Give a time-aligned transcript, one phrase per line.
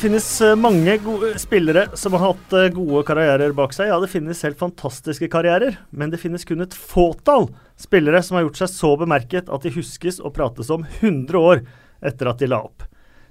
[0.00, 0.94] Det finnes eh, mange
[1.36, 3.90] spillere som har hatt eh, gode karrierer bak seg.
[3.90, 8.46] Ja, det finnes helt fantastiske karrierer, men det finnes kun et fåtall spillere som har
[8.46, 11.60] gjort seg så bemerket at de huskes og prates om 100 år
[12.00, 12.86] etter at de la opp.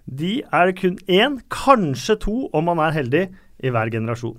[0.05, 3.25] De er det kun én, kanskje to, om man er heldig,
[3.65, 4.37] i hver generasjon.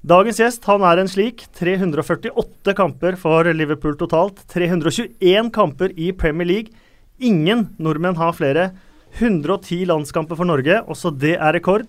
[0.00, 1.44] Dagens gjest han er en slik.
[1.60, 4.40] 348 kamper for Liverpool totalt.
[4.48, 6.88] 321 kamper i Premier League.
[7.20, 8.70] Ingen nordmenn har flere.
[9.18, 11.86] 110 landskamper for Norge, også det er rekord.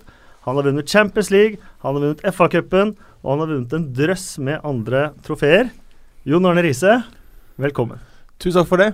[0.48, 4.27] Han har vunnet Champions League, han har vunnet FA-cupen, og han har vunnet en drøss
[4.40, 5.73] med andre trofeer.
[6.27, 7.02] Jon Arne Riise,
[7.59, 8.00] velkommen.
[8.40, 8.94] Tusen takk for det.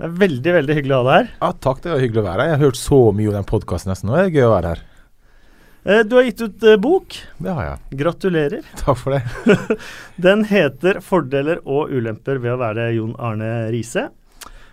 [0.00, 1.32] Det er veldig veldig hyggelig å ha deg her.
[1.40, 2.50] Ja, Takk, det var hyggelig å være her.
[2.50, 4.70] Jeg har hørt så mye om den podkasten nesten, og det er gøy å være
[4.74, 4.86] her.
[5.84, 7.16] Eh, du har gitt ut eh, bok.
[7.40, 7.98] Det har jeg.
[8.00, 8.70] Gratulerer.
[8.80, 9.76] Takk for det.
[10.28, 14.10] Den heter 'Fordeler og ulemper ved å være Jon Arne Riise'.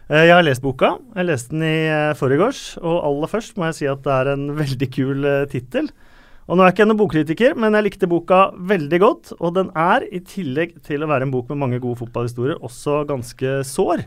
[0.08, 0.94] Eh, jeg har lest boka.
[1.18, 2.78] Jeg leste den i uh, forgårs.
[2.80, 5.90] Og aller først må jeg si at det er en veldig kul uh, tittel.
[6.48, 8.38] Og nå er jeg ikke noen bokkritiker, men jeg likte boka
[8.70, 9.34] veldig godt.
[9.42, 13.02] Og den er, i tillegg til å være en bok med mange gode fotballhistorier, også
[13.10, 14.06] ganske sår.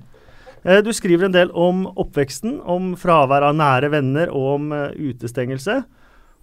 [0.84, 5.78] Du skriver en del om oppveksten, om fravær av nære venner og om utestengelse.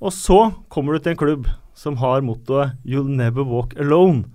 [0.01, 0.39] Og så
[0.73, 4.25] kommer du til en klubb som har mottoet 'You'll never walk alone'.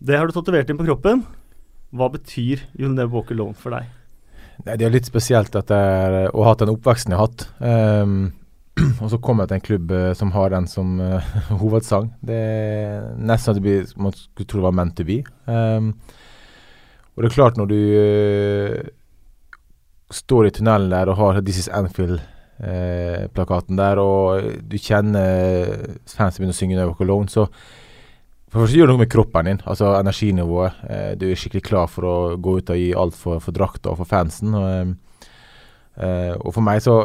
[0.00, 1.24] Det har du tatovert inn på kroppen.
[1.92, 3.99] Hva betyr 'You'll never walk alone' for deg?
[4.66, 7.46] Nei, Det er litt spesielt at å ha hatt den oppveksten jeg har hatt.
[7.58, 8.32] Um,
[9.02, 12.06] og så kommer jeg til en klubb uh, som har den som uh, hovedsang.
[12.24, 15.18] Det er nesten at det blir, man skulle tro det var meant to be.
[15.46, 15.86] Um,
[17.14, 18.78] og det er klart, når du uh,
[20.14, 25.28] står i tunnelen der og har This is Anfield-plakaten der, og du kjenner
[26.08, 27.42] fansen begynner å synge Walk Alone, så
[28.50, 30.78] for det gjør noe med kroppen din, altså energinivået.
[30.90, 33.92] Eh, du er skikkelig klar for å gå ut og gi alt for, for drakta
[33.92, 34.56] og for fansen.
[34.58, 35.28] Og,
[36.02, 37.02] eh, og, for meg så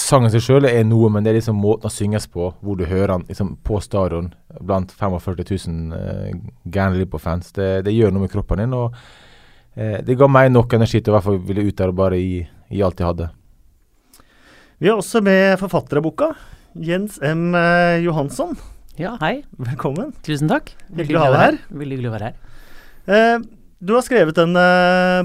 [0.00, 2.84] Sangen seg sjøl er noe, men det er liksom måten å synges på, hvor du
[2.88, 4.30] hører den liksom, på stadion
[4.62, 6.38] blant 45 000 eh,
[6.72, 7.50] gærne Liverpool-fans.
[7.56, 8.76] Det, det, gjør noe med kroppen din.
[8.78, 8.94] og
[9.74, 12.38] eh, Det ga meg nok energi til å hvert ville ut der og bare gi,
[12.70, 13.28] gi alt jeg hadde.
[14.80, 16.30] Vi har også med forfatter av boka,
[16.78, 17.50] Jens M.
[17.58, 18.54] Eh, Johansson.
[18.98, 19.44] Ja, hei.
[19.54, 20.10] Velkommen.
[20.26, 20.72] Tusen takk.
[20.90, 21.58] Hyggelig å ha deg her.
[21.70, 22.62] Veldig hyggelig å være her.
[23.06, 23.44] Eh,
[23.80, 24.64] du har skrevet denne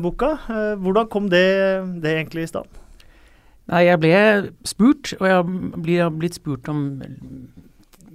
[0.03, 0.36] boka.
[0.53, 1.48] Eh, hvordan kom det,
[2.03, 2.70] det, egentlig i stand?
[3.72, 4.22] Nei, Jeg ble
[4.70, 6.86] spurt, og jeg har blitt spurt om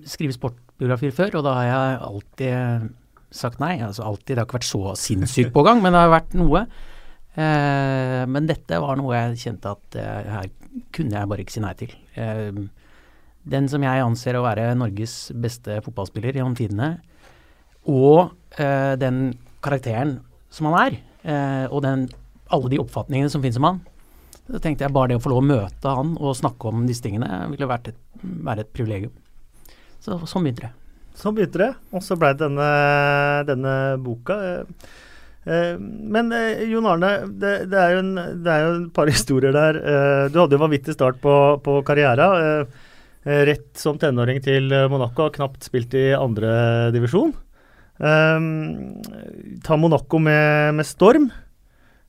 [0.07, 2.89] skrive sportbiografier før, og da har jeg alltid
[3.35, 3.75] sagt nei.
[3.83, 6.67] Altså alltid, Det har ikke vært så sinnssykt på gang, men det har vært noe.
[7.35, 10.53] Eh, men dette var noe jeg kjente at eh, her
[10.95, 11.99] kunne jeg bare ikke si nei til.
[12.15, 12.63] Eh,
[13.49, 16.91] den som jeg anser å være Norges beste fotballspiller gjennom tidene,
[17.89, 19.31] og eh, den
[19.65, 20.19] karakteren
[20.53, 22.09] som han er, eh, og den,
[22.53, 23.81] alle de oppfatningene som finnes om han,
[24.51, 27.05] så tenkte jeg bare det å få lov å møte han og snakke om disse
[27.05, 29.15] tingene ville vært et, være et privilegium.
[30.03, 30.73] Så sånn begynte det.
[31.21, 32.67] Sånn begynte det, og så blei denne,
[33.49, 34.37] denne boka.
[34.51, 34.93] Eh,
[35.47, 39.57] eh men eh, Jon Arne, det, det, er en, det, er jo et par historier
[39.57, 39.81] der.
[40.29, 41.35] Du hadde jo vanvittig start på,
[41.65, 42.69] på karrieren.
[43.25, 47.35] Eh, rett som tenåring til eh, Monaco, har knapt spilt i andredivisjon.
[48.01, 51.29] Um, ehm, ta Monaco med, med storm.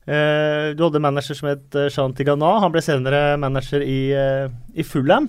[0.07, 2.53] Uh, du hadde manager som het Jean Tigana.
[2.63, 5.27] Han ble senere manager i, uh, i Fulham.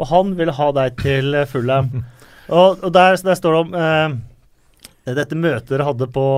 [0.00, 1.92] Og han ville ha deg til Fulham.
[2.48, 6.28] og, og der, der, står det om uh, dette møtet dere hadde på,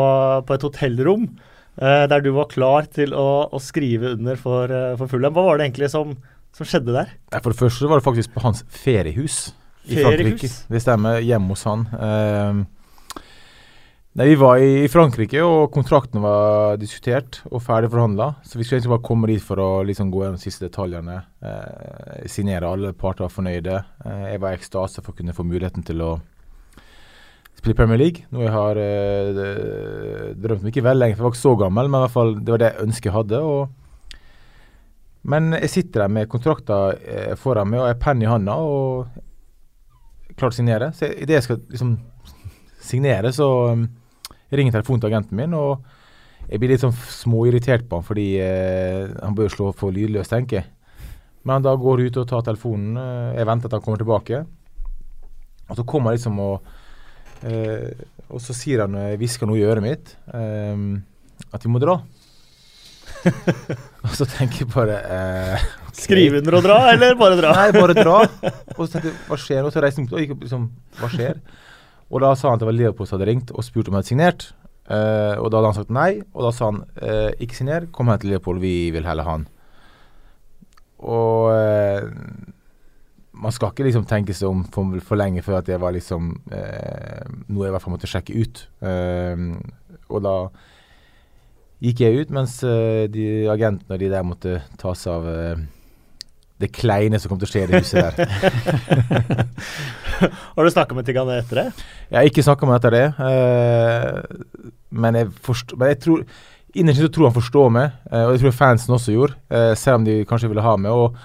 [0.42, 1.28] på et hotellrom,
[1.76, 5.34] der du var klar til å, å skrive under for, for Fulham.
[5.36, 6.14] Hva var det egentlig som
[6.56, 7.12] som skjedde der?
[7.36, 9.50] For det første var det faktisk på hans feriehus
[9.86, 10.48] i Frankrike.
[10.72, 11.20] Det stemmer.
[11.24, 11.84] Hjemme hos han.
[11.92, 13.20] Uh,
[14.16, 18.32] nei, Vi var i Frankrike, og kontrakten var diskutert og ferdig forhandla.
[18.42, 21.20] Så vi skulle egentlig bare komme dit for å liksom gå gjennom de siste detaljene.
[21.44, 22.72] Uh, signere.
[22.72, 23.82] Alle parter var fornøyde.
[24.06, 26.14] Uh, jeg var i ekstase for å kunne få muligheten til å
[27.56, 28.26] spille Premier League.
[28.32, 31.90] Noe jeg har uh, drømt om ikke veldig lenge, for jeg var ikke så gammel,
[31.90, 33.44] men i hvert fall det var det ønsket jeg hadde.
[33.44, 33.84] og
[35.26, 39.08] men jeg sitter der med kontrakter eh, foran meg og en penn i handa og
[40.36, 40.92] klar til å signere.
[40.94, 41.96] Så idet jeg skal liksom
[42.86, 43.86] signere, så um,
[44.54, 45.56] ringer telefonen til agenten min.
[45.56, 45.82] og
[46.46, 50.60] jeg blir litt sånn småirritert på han, fordi eh, han bør slå for lydløst, tenker
[50.60, 50.68] jeg.
[51.46, 52.94] Men da går ut og tar telefonen.
[53.00, 54.44] Eh, jeg venter at han kommer tilbake.
[55.66, 56.74] Og så kommer han liksom og
[58.26, 61.98] Og så sier han, jeg hvisker noe i øret mitt, at vi må dra.
[64.06, 66.02] og så tenker jeg bare eh, okay.
[66.04, 67.54] Skrive under og dra, eller bare dra?
[67.58, 68.18] Nei, bare dra.
[68.76, 69.72] Og så tenkte jeg hva skjer nå?
[69.74, 70.68] Så reiste jeg og gikk liksom
[71.00, 71.40] Hva skjer?
[72.06, 74.04] Og da sa han at det var Leopold som hadde ringt og spurt om jeg
[74.04, 74.48] hadde signert.
[74.86, 78.12] Eh, og da hadde han sagt nei, og da sa han eh, ikke signer, kom
[78.12, 79.48] her til Leopold, vi vil heller ha han.
[81.02, 82.06] Og uh,
[83.36, 86.30] man skal ikke liksom tenke seg om for, for lenge før at det var liksom
[86.54, 88.62] eh, noe jeg i hvert fall måtte sjekke ut.
[88.80, 89.42] Eh,
[90.08, 90.36] og da
[91.82, 95.64] gikk jeg ut, mens eh, de agentene og de der måtte ta seg av eh,
[96.62, 98.14] det kleine som kom til å skje i det huset der.
[100.56, 101.66] har du snakka med Tigane etter det?
[102.08, 103.06] Jeg har ikke snakka med etter det.
[103.20, 106.22] Uh, men, jeg forstår, men jeg tror
[106.76, 110.08] innerst inne tror han forstår meg, og det tror jeg fansen også gjorde, selv om
[110.08, 110.96] de kanskje ville ha meg.
[110.96, 111.16] og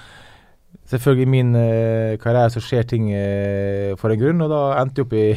[0.92, 5.02] selvfølgelig i min uh, karriere så skjer ting uh, for en grunn, og da endte
[5.02, 5.28] jeg opp i,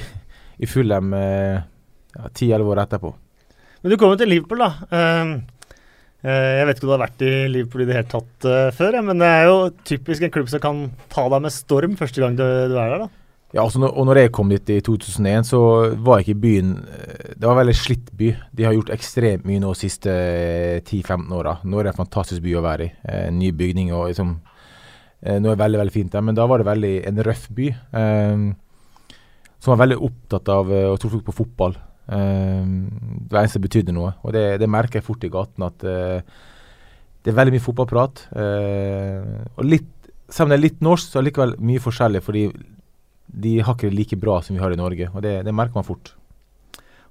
[0.59, 1.15] i Fulham
[2.35, 3.15] ti-elleve uh, år etterpå.
[3.85, 4.71] Men du kom jo til Liverpool, da.
[4.89, 5.35] Uh,
[6.25, 9.21] jeg vet ikke om du har vært i Liverpool i det hele tatt før, men
[9.21, 10.79] det er jo typisk en klubb som kan
[11.13, 13.09] ta deg med storm første gang du, er der, da.
[13.53, 15.61] Ja, altså, og når jeg kom dit i 2001, så
[16.01, 18.31] var ikke byen Det var en veldig slitt by.
[18.57, 20.17] De har gjort ekstremt mye nå de siste
[20.81, 21.59] 10-15 åra.
[21.61, 22.91] Nå er det en fantastisk by å være i.
[23.05, 24.33] Eh, ny bygning og liksom
[25.25, 27.71] Eh, nå er veldig veldig fint der, men da var det veldig en røff by.
[27.73, 28.45] Eh,
[29.65, 31.79] som var veldig opptatt av eh, å tro på fotball.
[32.05, 34.12] Eh, det var eneste som betydde noe.
[34.23, 36.21] Og det, det, merker jeg fort i gaten at eh,
[37.25, 38.27] det er veldig mye fotballprat.
[38.37, 39.91] Eh, og litt,
[40.29, 42.49] selv om det er litt norsk, så er det likevel mye forskjellig, fordi
[43.45, 45.09] de har ikke det like bra som vi har i Norge.
[45.15, 46.12] Og det, det merker man fort.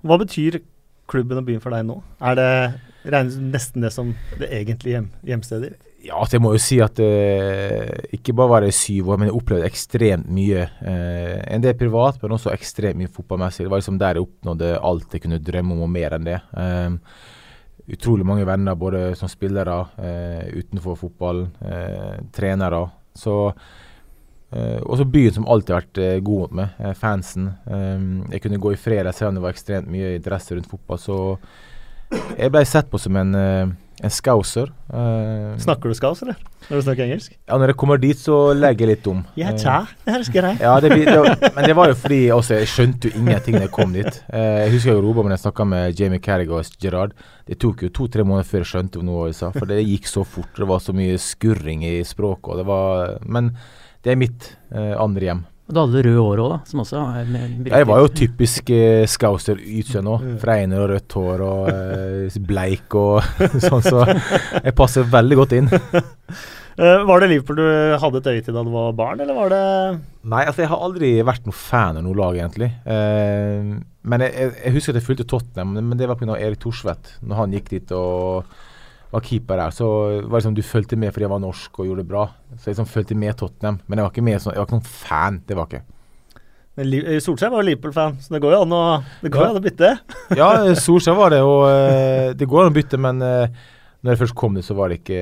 [0.04, 0.62] Hva betyr
[1.10, 1.98] klubben og byen for deg nå?
[2.24, 2.52] Er det
[3.04, 5.90] regnes nesten det som det egentlige hjem, hjemstedet ditt?
[6.04, 9.30] Ja, altså jeg må jo si at eh, ikke bare var det syv år, men
[9.30, 10.66] jeg opplevde ekstremt mye.
[10.84, 13.64] Eh, en del privat, men også ekstremt mye fotballmessig.
[13.64, 16.42] Det var liksom der jeg oppnådde alt jeg kunne drømme om, og mer enn det.
[16.60, 16.98] Eh,
[17.96, 22.84] utrolig mange venner, både som spillere, eh, utenfor fotball, eh, trenere.
[23.16, 23.54] Så
[24.52, 27.48] eh, også byen som alltid har vært god mot meg, fansen.
[28.30, 31.00] jeg kunne gå i fred selv om det var ekstremt mye interesse rundt fotball.
[31.00, 31.18] Så
[32.38, 34.72] jeg ble sett på som en en scouser.
[34.92, 36.36] Uh, snakker du skaus, eller?
[36.68, 37.36] Når du snakker engelsk?
[37.48, 39.22] Ja, når jeg kommer dit, så legger jeg litt om.
[39.40, 40.60] Ja, tja, det husker jeg.
[40.64, 43.74] ja, det, det, men det var jo fordi også, jeg skjønte jo ingenting da jeg
[43.76, 44.20] kom dit.
[44.28, 47.16] Uh, jeg husker jeg ropa når jeg snakka med Jamie Carrigan og Gerard.
[47.48, 50.26] Det tok jo to-tre måneder før jeg skjønte noe jeg sa, for det gikk så
[50.28, 50.52] fort.
[50.60, 52.60] Det var så mye skurring i språket.
[52.60, 53.54] Det var, men
[54.04, 55.44] det er mitt uh, andre hjem.
[55.64, 56.58] Og du hadde røde hår òg, da?
[56.68, 60.26] Som også er med, Jeg var jo typisk eh, scouser-utseende òg.
[60.42, 63.24] Fregner og rødt hår og eh, bleik og
[63.68, 65.72] sånn, så jeg passer veldig godt inn.
[65.72, 67.66] Uh, var det Liverpool du
[68.02, 69.64] hadde et øye til da du var barn, eller var det
[70.34, 72.70] Nei, altså jeg har aldri vært noen fan av noe lag, egentlig.
[72.84, 76.36] Uh, men jeg, jeg, jeg, husker at jeg fulgte Tottenham, men det var pga.
[76.36, 77.18] Erik Thorsvedt.
[77.24, 78.52] Når han gikk dit og
[79.14, 81.90] var keeper der, så var det liksom du fulgte med fordi jeg var norsk og
[81.90, 82.28] gjorde det bra.
[82.56, 83.78] Så jeg liksom fulgte med Tottenham.
[83.86, 85.42] Men jeg var ikke med jeg var ikke noen fan.
[85.48, 85.84] Det var ikke.
[86.74, 88.84] Men eh, Solskjær var Liverpool-fan, så det går jo an å,
[89.22, 89.50] det går ja.
[89.52, 89.92] an å bytte?
[90.40, 90.50] ja,
[90.86, 93.68] Solskjær var det, og uh, det går an å bytte, men uh,
[94.02, 95.20] når jeg først kom dit, så var det ikke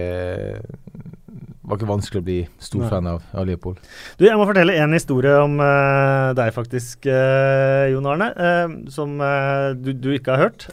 [1.72, 3.80] var ikke vanskelig å bli stor fan av, av, Leopold.
[4.20, 8.28] Du, Jeg må fortelle en historie om uh, deg, faktisk, uh, Jon Arne.
[8.36, 9.16] Uh, som
[9.80, 10.68] du, du, ikke har hørt.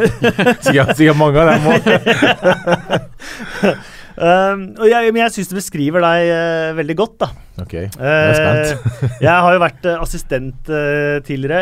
[0.64, 1.80] sikkert, sikkert mange av dem òg.
[4.80, 6.20] og jeg, men jeg syns det beskriver deg
[6.80, 7.30] veldig godt, da.
[7.62, 8.68] Ok, jeg er spent.
[9.26, 10.70] jeg har jo vært assistent
[11.26, 11.60] tidligere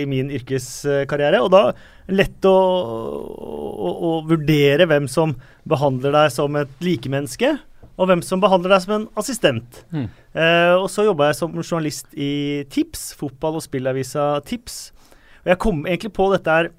[0.00, 1.64] i min yrkeskarriere, og da
[2.10, 5.36] lett å, å, å, vurdere hvem som
[5.68, 7.54] behandler deg som et likemenneske,
[8.00, 9.82] og hvem som behandler deg som en assistent.
[9.92, 10.06] Mm.
[10.32, 14.78] Eh, og så jobba jeg som journalist i Tips, fotball- og spillavisa Tips.
[15.44, 16.70] Og jeg kom egentlig på dette her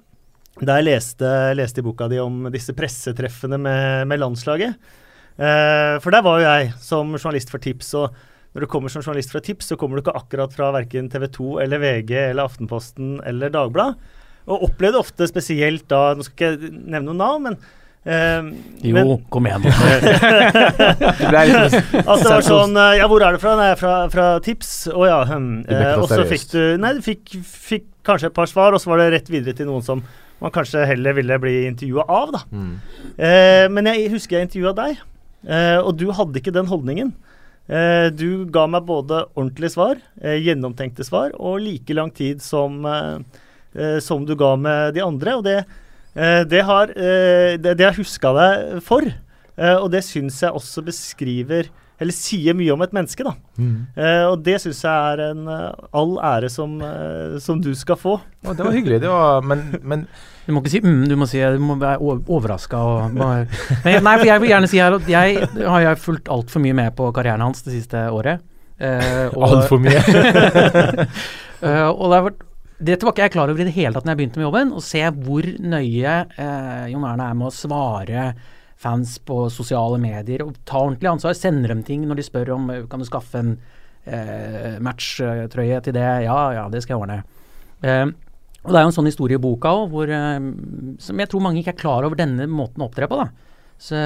[0.60, 4.74] da jeg leste, leste i boka di om disse pressetreffene med, med landslaget.
[5.38, 7.94] Eh, for der var jo jeg som journalist for Tips.
[7.94, 8.10] og
[8.52, 11.24] når du kommer som journalist fra Tips, så kommer du ikke akkurat fra verken TV
[11.32, 13.96] 2 eller VG eller Aftenposten eller Dagbladet.
[14.50, 17.58] Og opplevde ofte spesielt da Nå skal ikke jeg nevne noen navn, men
[18.02, 18.48] Uh,
[18.82, 19.62] jo, men, kom igjen.
[19.70, 19.92] altså,
[21.30, 23.52] det var sånn uh, Ja, hvor er du fra?
[23.60, 24.72] Nei, fra, fra Tips.
[24.90, 25.20] Å oh, ja.
[25.28, 25.62] Hm.
[25.68, 28.90] Uh, og så fikk du Nei, du fikk, fikk, kanskje et par svar, og så
[28.90, 30.02] var det rett videre til noen som
[30.42, 32.40] man kanskje heller ville bli intervjua av, da.
[32.50, 32.72] Mm.
[33.14, 34.98] Eh, men jeg husker jeg intervjua deg,
[35.86, 37.12] og du hadde ikke den holdningen.
[38.18, 42.82] du ga meg både ordentlige svar, gjennomtenkte svar, og like lang tid som,
[44.02, 45.36] som du ga med de andre.
[45.38, 45.78] og det Eh,
[46.14, 50.84] det har eh, det, det har huska deg for, eh, og det syns jeg også
[50.84, 51.70] beskriver
[52.02, 53.30] eller sier mye om et menneske, da.
[53.62, 53.74] Mm.
[53.94, 56.74] Eh, og det syns jeg er en all ære som,
[57.38, 58.16] som, du skal få.
[58.42, 60.02] Oh, det var hyggelig, det var Men, men
[60.42, 63.44] Du må ikke si mm, du må si du må være overraska og bare
[63.86, 66.96] Nei, for jeg vil gjerne si her at jeg har jeg fulgt altfor mye med
[66.98, 68.42] på karrieren hans det siste året.
[68.82, 70.02] Eh, altfor mye?
[71.94, 72.42] og det har vært
[72.82, 74.72] dette var ikke jeg klar over i det hele tatt når jeg begynte med jobben.
[74.74, 78.32] Å se hvor nøye eh, Jon Erne er med å svare
[78.82, 81.36] fans på sosiale medier og ta ordentlig ansvar.
[81.38, 83.54] Sender dem ting når de spør om kan du skaffe en
[84.04, 86.10] eh, matchtrøye til det.
[86.26, 87.22] Ja, ja, det skal jeg ordne.
[87.82, 88.06] Eh,
[88.62, 90.50] og Det er jo en sånn historie i boka òg, eh,
[91.02, 93.18] som jeg tror mange ikke er klar over denne måten å opptre på.
[93.22, 93.30] da.
[93.82, 93.98] Så,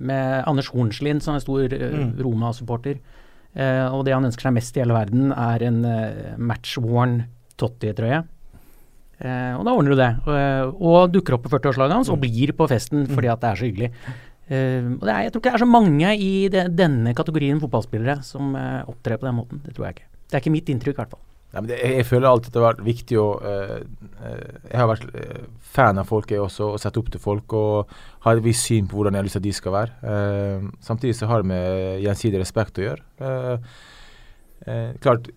[0.00, 2.14] med Anders Hornslien, som er stor eh, mm.
[2.24, 3.00] Roma-supporter.
[3.56, 7.22] Eh, og det han ønsker seg mest i hele verden, er en eh, match-worn
[7.60, 8.22] Totti-trøye.
[9.16, 10.12] Eh, og da ordner du det.
[10.28, 12.24] Og, og dukker opp på 40-årslaget hans og mm.
[12.26, 13.12] blir på festen mm.
[13.14, 13.92] fordi at det er så hyggelig.
[14.46, 18.20] Uh, og er, jeg tror ikke det er så mange i det, denne kategorien fotballspillere
[18.22, 19.62] som uh, opptrer på den måten.
[19.64, 20.10] Det tror jeg ikke.
[20.26, 21.24] Det er ikke mitt inntrykk, i hvert fall.
[21.56, 23.74] Ja, det, jeg føler alltid at det har vært viktig å uh,
[24.68, 25.04] Jeg har vært
[25.74, 28.86] fan av folk, jeg også, og sett opp til folk og har et visst syn
[28.86, 30.70] på hvordan jeg har lyst til at de skal være.
[30.82, 33.02] samtidig så har det med gjensidig respekt å gjøre.
[35.02, 35.30] Klart,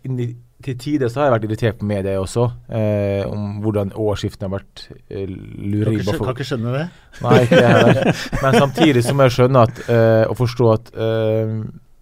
[0.64, 2.46] til tider så har jeg vært irritert på media også,
[2.76, 6.02] eh, om hvordan årsskiftene har vært eh, lureri.
[6.04, 6.86] Kan, kan ikke skjønne det?
[7.24, 8.00] Nei, ikke heller.
[8.44, 11.54] Men samtidig så må jeg skjønne at, eh, og forstå at eh,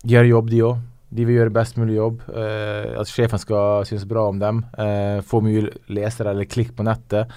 [0.02, 0.86] de gjør jobb, de òg.
[1.18, 2.26] De vil gjøre best mulig jobb.
[2.34, 4.66] Eh, at sjefen skal synes bra om dem.
[4.82, 7.30] Eh, få mye lesere eller klikk på nettet.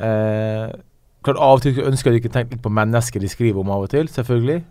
[0.00, 0.64] Eh,
[1.28, 3.84] klart Av og til ønsker de ikke tenke litt på mennesker de skriver om av
[3.84, 4.62] og til, selvfølgelig.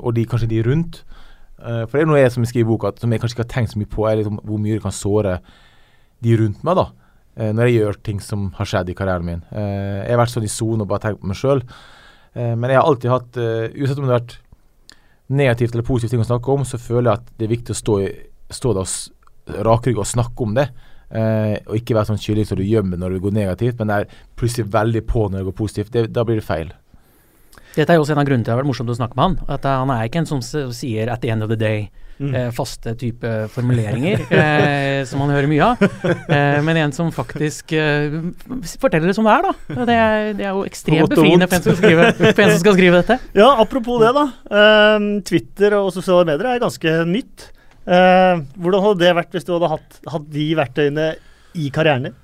[0.00, 1.02] og de, kanskje de rundt.
[1.60, 3.52] Uh, for det er noe jeg som skriver i boka som jeg kanskje ikke har
[3.52, 5.38] tenkt så mye på, er liksom hvor mye det kan såre
[6.24, 6.78] de rundt meg.
[6.78, 6.86] da,
[7.40, 9.42] uh, Når jeg gjør ting som har skjedd i karrieren min.
[9.52, 11.64] Uh, jeg har vært sånn i sone og bare tenkt på meg sjøl.
[12.30, 13.36] men jeg har alltid hatt,
[13.74, 14.36] uansett om det har vært
[15.34, 17.78] negativt eller positivt ting å snakke om, så føler jeg at det er viktig å
[17.78, 17.96] stå,
[18.54, 18.92] stå der
[19.66, 20.68] rakrygga og snakke om det.
[21.66, 24.06] og ikke være sånn kylling som du gjemmer når det går negativt, men er
[24.38, 25.90] plutselig veldig på når det går positivt.
[25.90, 26.70] Det, da blir det feil.
[27.76, 29.18] Dette er jo også en av grunnene til at det har vært morsomt å snakke
[29.18, 29.36] med han.
[29.56, 32.34] At Han er ikke en som sier 'at the end of the day' mm.
[32.34, 35.84] eh, faste type formuleringer, eh, som man hører mye av.
[36.30, 38.18] Eh, men en som faktisk eh,
[38.80, 39.84] forteller det som det er, da.
[39.90, 42.76] Det er, det er jo ekstremt befriende for en, som skrive, for en som skal
[42.78, 43.18] skrive dette.
[43.38, 44.26] Ja, apropos det, da.
[44.60, 47.48] Ehm, Twitter og sosiale medier er ganske nytt.
[47.90, 51.08] Hvordan hadde det vært hvis du hadde hatt, hatt de verktøyene
[51.58, 52.20] i karrieren din?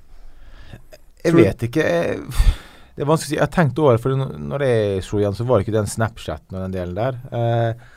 [1.27, 1.83] Jeg vet ikke.
[1.83, 2.63] Jeg
[2.97, 3.37] det er vanskelig å si.
[3.37, 6.57] Jeg har tenkt over for når jeg slo igjen, så var det ikke den Snapchaten
[6.57, 7.19] og den delen der.
[7.37, 7.93] Eh,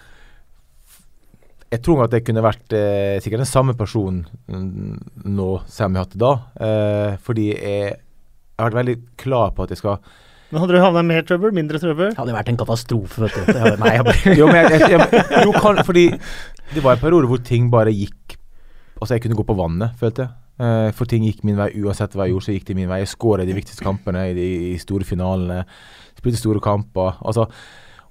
[1.69, 4.25] jeg tror at det kunne vært eh, sikkert den samme personen
[5.23, 6.31] nå som jeg hadde da.
[6.65, 10.01] Eh, fordi jeg, jeg har vært veldig klar på at jeg skal
[10.49, 11.51] men Hadde du havna mer trøbbel?
[11.53, 12.07] Mindre trøbbel?
[12.09, 13.21] Det hadde vært en katastrofe.
[13.21, 13.51] vet du.
[13.53, 16.05] Det nei, jeg bare jo, men jeg, jeg, jeg, jo, kan, fordi
[16.73, 18.33] det var en periode hvor ting bare gikk
[18.99, 20.38] Altså, jeg kunne gå på vannet, følte jeg.
[20.59, 23.01] Uh, for ting gikk min vei uansett hva jeg gjorde, så gikk det min vei.
[23.03, 25.61] Jeg skåra de viktigste kampene i de i store finalene.
[26.19, 27.21] Spilte store kamper.
[27.23, 27.47] Altså,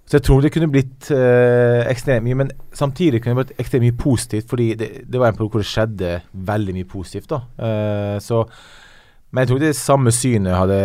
[0.08, 3.84] så jeg tror det kunne blitt uh, ekstremt mye, men samtidig kunne det blitt ekstremt
[3.84, 4.48] mye positivt.
[4.48, 6.12] Fordi det, det var en periode hvor det skjedde
[6.52, 7.34] veldig mye positivt.
[7.34, 7.42] da.
[7.60, 8.44] Uh, så
[9.28, 10.78] men jeg tror det samme synet hadde,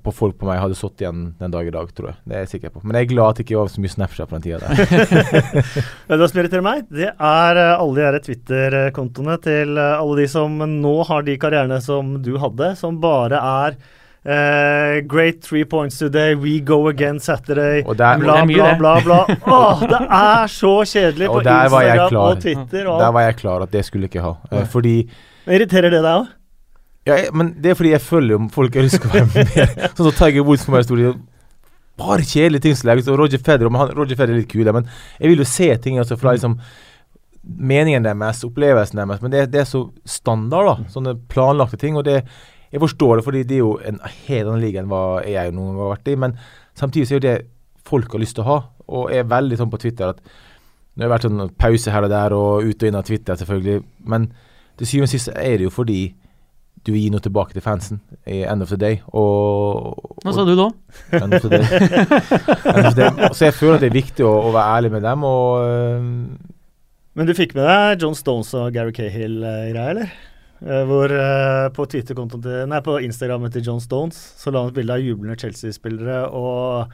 [0.00, 1.90] på folk på meg hadde stått igjen den dag i dag.
[1.92, 2.16] tror jeg.
[2.24, 2.80] Det er jeg sikker på.
[2.80, 6.16] Men jeg er glad at det ikke var så mye Snapchat på den tida der.
[6.22, 10.56] det som irriterer meg, det er eh, alle de Twitter-kontoene til eh, alle de som
[10.56, 13.80] nå har de karrierene som du hadde, som bare er
[14.20, 19.20] Uh, great three points today, we go again Saturday, der, bla, bla, bla, bla.
[19.46, 22.90] Åh, det er så kjedelig på Instagram og Twitter.
[22.92, 24.34] Og der var jeg klar at det skulle ikke ha.
[24.52, 24.98] Uh, fordi
[25.48, 26.28] Irriterer det deg òg?
[27.08, 29.54] Ja, jeg, men det er fordi jeg følger om folk jeg husker å være med.
[29.96, 31.22] sånn som Tiger Woods for meg stod
[32.00, 34.86] Bare kjedelige ting som legges Og Roger Federer han, Roger Federer er litt kul, men
[35.18, 36.58] jeg vil jo se ting altså, fra liksom
[37.40, 39.22] meningen deres, opplevelsen deres.
[39.24, 40.90] Men det, det, er så standard, da.
[40.92, 41.96] Sånne planlagte ting.
[41.96, 42.20] Og det,
[42.70, 45.72] jeg forstår det, fordi det er jo en helt annen liga enn hva jeg noen
[45.72, 46.18] gang har vært i.
[46.20, 46.36] Men
[46.78, 47.36] samtidig så er jo det
[47.88, 48.58] folk har lyst til å ha.
[48.90, 50.22] Og jeg er veldig sånn på Twitter at
[50.90, 53.36] Nå har jeg vært sånn pause her og der, og ut og inn av Twitter,
[53.38, 53.82] selvfølgelig.
[54.10, 54.24] Men
[54.76, 56.00] til syvende og sist er det jo fordi
[56.86, 59.00] du gir noe tilbake til fansen i end of the day.
[59.16, 59.92] Og,
[60.24, 60.70] Hva sa du da?
[61.18, 61.66] End of the day.
[62.74, 63.28] end of the day.
[63.36, 65.26] Så jeg føler at det er viktig å, å være ærlig med dem.
[65.28, 66.56] Og, uh,
[67.18, 70.16] Men du fikk med deg John Stones og Gary Cahill-greia, eller?
[70.64, 72.26] Uh, hvor uh, på til
[72.68, 76.92] Nei, på Instagrammet til John Stones så la han et bilde av jublende Chelsea-spillere og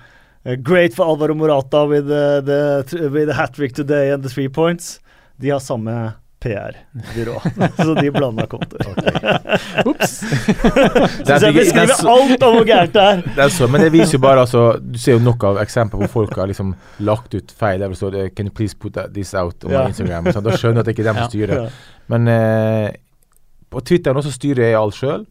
[0.62, 4.48] Great for Alvaro Morata with the, the, with the hat trick today and the three
[4.48, 5.00] points.
[5.42, 6.12] De har samme
[6.46, 7.36] PR-byrå.
[7.76, 8.86] så de blanda kontoer.
[9.84, 10.12] Ops!
[11.26, 13.22] Så jeg beskriver alt om hvor gærent det er.
[13.26, 16.04] det er så, men det viser jo bare altså, Du ser jo nok av eksempler
[16.04, 16.74] hvor folk har liksom
[17.06, 17.82] lagt ut feil.
[17.82, 19.86] Det står, Can you please put this out on ja.
[19.90, 20.30] Instagram?
[20.32, 21.64] Så da skjønner du at det ikke er dem som styrer.
[21.64, 21.98] Ja.
[22.12, 22.88] Men eh,
[23.72, 25.26] på Twitter nå så styrer jeg alt sjøl.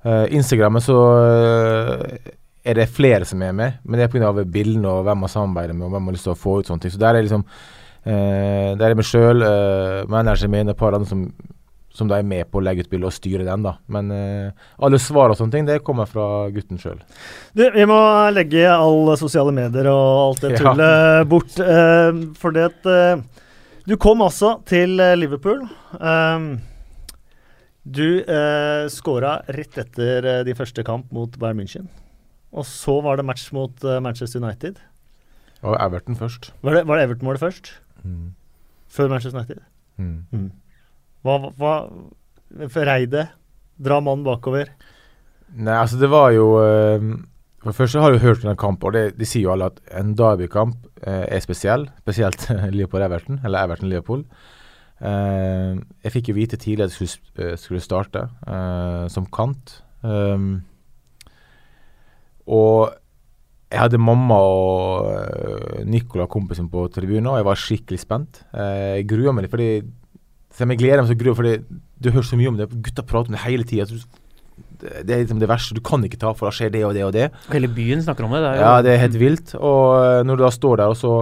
[0.00, 2.30] Uh, eh, Instagrammen så uh,
[2.64, 4.32] er det flere som er med, men det er pga.
[4.44, 6.70] bildene og hvem man samarbeider med og hvem man har lyst til å få ut
[6.70, 6.94] sånne ting.
[6.94, 10.96] Så der er liksom Eh, det er meg sjøl, uh, manageren min og et par
[10.96, 11.26] andre som,
[11.94, 13.64] som da er med på å legge ut bilde og styre den.
[13.66, 13.74] da.
[13.92, 17.00] Men uh, alle svar og sånne ting, det kommer fra gutten sjøl.
[17.58, 18.00] Vi må
[18.34, 21.28] legge alle sosiale medier og alt det tullet ja.
[21.28, 21.54] bort.
[21.58, 23.46] Uh, fordi at uh,
[23.88, 25.64] Du kom altså til eh, Liverpool.
[25.98, 26.60] Um,
[27.82, 31.88] du uh, skåra rett etter de første kamp mot Bayern München.
[32.52, 34.78] Og så var det match mot Manchester United.
[35.62, 36.52] Og Everton først.
[36.62, 37.72] Var det, var det Everton-målet først?
[38.04, 38.30] Mm.
[38.90, 39.62] Før Manchester United?
[40.00, 40.24] Mm.
[40.32, 40.48] Mm.
[41.26, 41.74] Hva, hva
[42.88, 43.26] Rei det?
[43.80, 44.72] Dra mannen bakover?
[45.50, 47.04] Nei, altså det var jo uh,
[47.62, 49.70] For det første har du hørt om en kamp, og det, de sier jo alle
[49.72, 51.88] at en derbykamp uh, er spesiell.
[52.04, 54.24] Spesielt Liverpool-Everton, eller Everton-Liverpool.
[55.00, 58.26] Uh, jeg fikk jo vite tidlig at jeg skulle, skulle starte
[59.12, 59.78] som kant.
[60.02, 60.60] Um,
[62.50, 62.90] og
[63.70, 68.42] jeg hadde mamma og Nicola, kompisen, på tribunen, og jeg var skikkelig spent.
[68.52, 69.70] jeg grua meg litt, fordi
[70.50, 71.52] selv om jeg gleder meg så gruer fordi
[72.02, 72.66] du hører så mye om det.
[72.82, 73.86] Gutta prater om det hele tida.
[74.80, 77.04] Det er liksom det verste du kan ikke ta, for da skjer det og det
[77.06, 77.28] og det.
[77.52, 78.42] Hele byen snakker om det.
[78.42, 79.54] det ja, det er helt vilt.
[79.54, 81.14] Og når du da står der, og så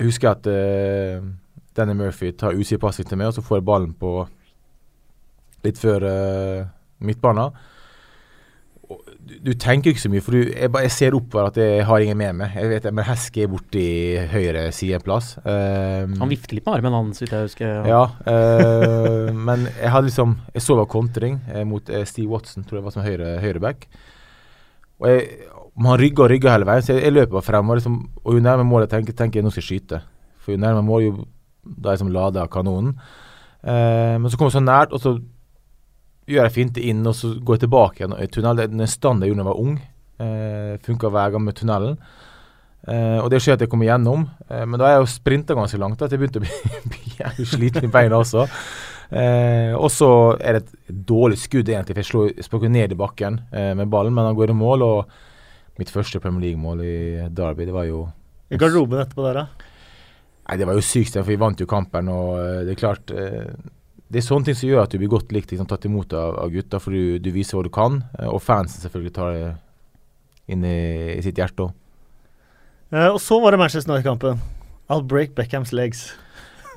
[0.00, 1.30] husker jeg at uh,
[1.76, 4.14] Danny Murphy tar UC-passet til meg, og så får jeg ballen på
[5.64, 6.68] litt før uh,
[7.04, 7.56] midtbanen
[9.20, 12.18] du, tenker ikke så mye, for du, jeg, jeg, ser oppover at jeg har ingen
[12.18, 12.54] med meg.
[12.56, 13.84] Jeg vet, Men Heske er borti
[14.32, 15.32] høyre side en plass.
[15.44, 17.88] Um, han vifter litt med armen, han, så vidt jeg husker.
[17.90, 22.66] Ja, uh, men jeg hadde liksom Jeg så var kontring eh, mot eh, Steve Watson,
[22.66, 23.88] tror jeg var som høyre, høyreback.
[25.00, 25.26] Og jeg,
[25.80, 27.72] han rygga og rygga hele veien, så jeg, jeg løper bare frem.
[27.72, 30.04] Og, liksom, og jo nærmere målet tenker, tenker jeg nå skal jeg skyte.
[30.40, 31.28] For jo nærmere mål, jo
[31.64, 32.96] da jeg som lader kanonen.
[33.60, 35.18] Uh, men så kommer jeg så nært, og så
[36.28, 38.76] gjør jeg finte inn, og så går jeg tilbake igjen i tunnelen.
[38.76, 39.78] Den standen jeg gjorde da jeg var ung.
[40.20, 41.96] Eh, Funka hver gang med tunnelen.
[42.88, 45.56] Eh, og det skjer at jeg kommer gjennom, eh, men da har jeg jo sprinta
[45.56, 46.00] ganske langt.
[46.02, 48.46] At jeg begynte å bli, bli jævlig sliten i beina også.
[49.10, 53.00] Eh, og så er det et dårlig skudd, egentlig, for jeg slår, jeg ned i
[53.00, 54.86] bakken eh, med ballen, men han går i mål.
[54.86, 56.96] Og mitt første Premier League-mål i
[57.34, 58.04] Derby, det var jo
[58.50, 59.68] I garderoben etterpå der, da?
[60.48, 63.12] Nei, Det var jo sykt, for vi vant jo kampen, og eh, det er klart
[64.10, 66.34] det er sånne ting som gjør at du blir godt likt liksom, tatt imot av,
[66.42, 68.00] av gutta, for du, du, viser hva du kan.
[68.18, 69.50] Eh, og fansen selvfølgelig tar det
[70.50, 70.80] inn i,
[71.14, 71.76] i sitt hjerte òg.
[72.90, 74.40] Uh, og så var det Manchester United-kampen.
[74.90, 76.08] I'll break Beckhams legs.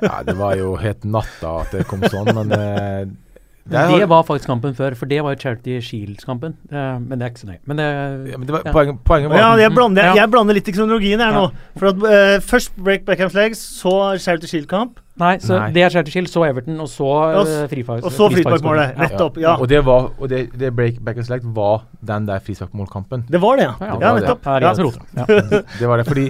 [0.03, 3.09] ja, det var jo helt natta at det kom sånn, men uh,
[3.63, 6.57] det, det, var faktisk kampen før, for det var jo Charity Shields-kampen.
[6.67, 7.61] Uh, men det er ikke så nøye.
[7.65, 7.85] Men det,
[8.31, 8.73] ja, men det var, ja.
[8.75, 11.45] poenget, poenget var ja, jeg, blander, jeg, jeg, blander, litt i kronologien her nå.
[11.79, 14.99] For at uh, Først Break Beckhams legs, så Charity Shield-kamp.
[15.21, 15.71] Nei, så Nei.
[15.77, 18.09] det er Charity Shield, så Everton, og så uh, frifagsmålet.
[18.09, 18.99] Og så frisparkmålet.
[18.99, 19.39] Nettopp.
[19.39, 19.55] ja.
[19.55, 23.29] Og det, var, og det, det Break Beckhams legs var den der frisparkmålkampen.
[23.31, 23.93] Det var det, ja.
[23.95, 24.43] Ja, nettopp.
[24.43, 25.65] Det.
[25.79, 26.29] det var det, fordi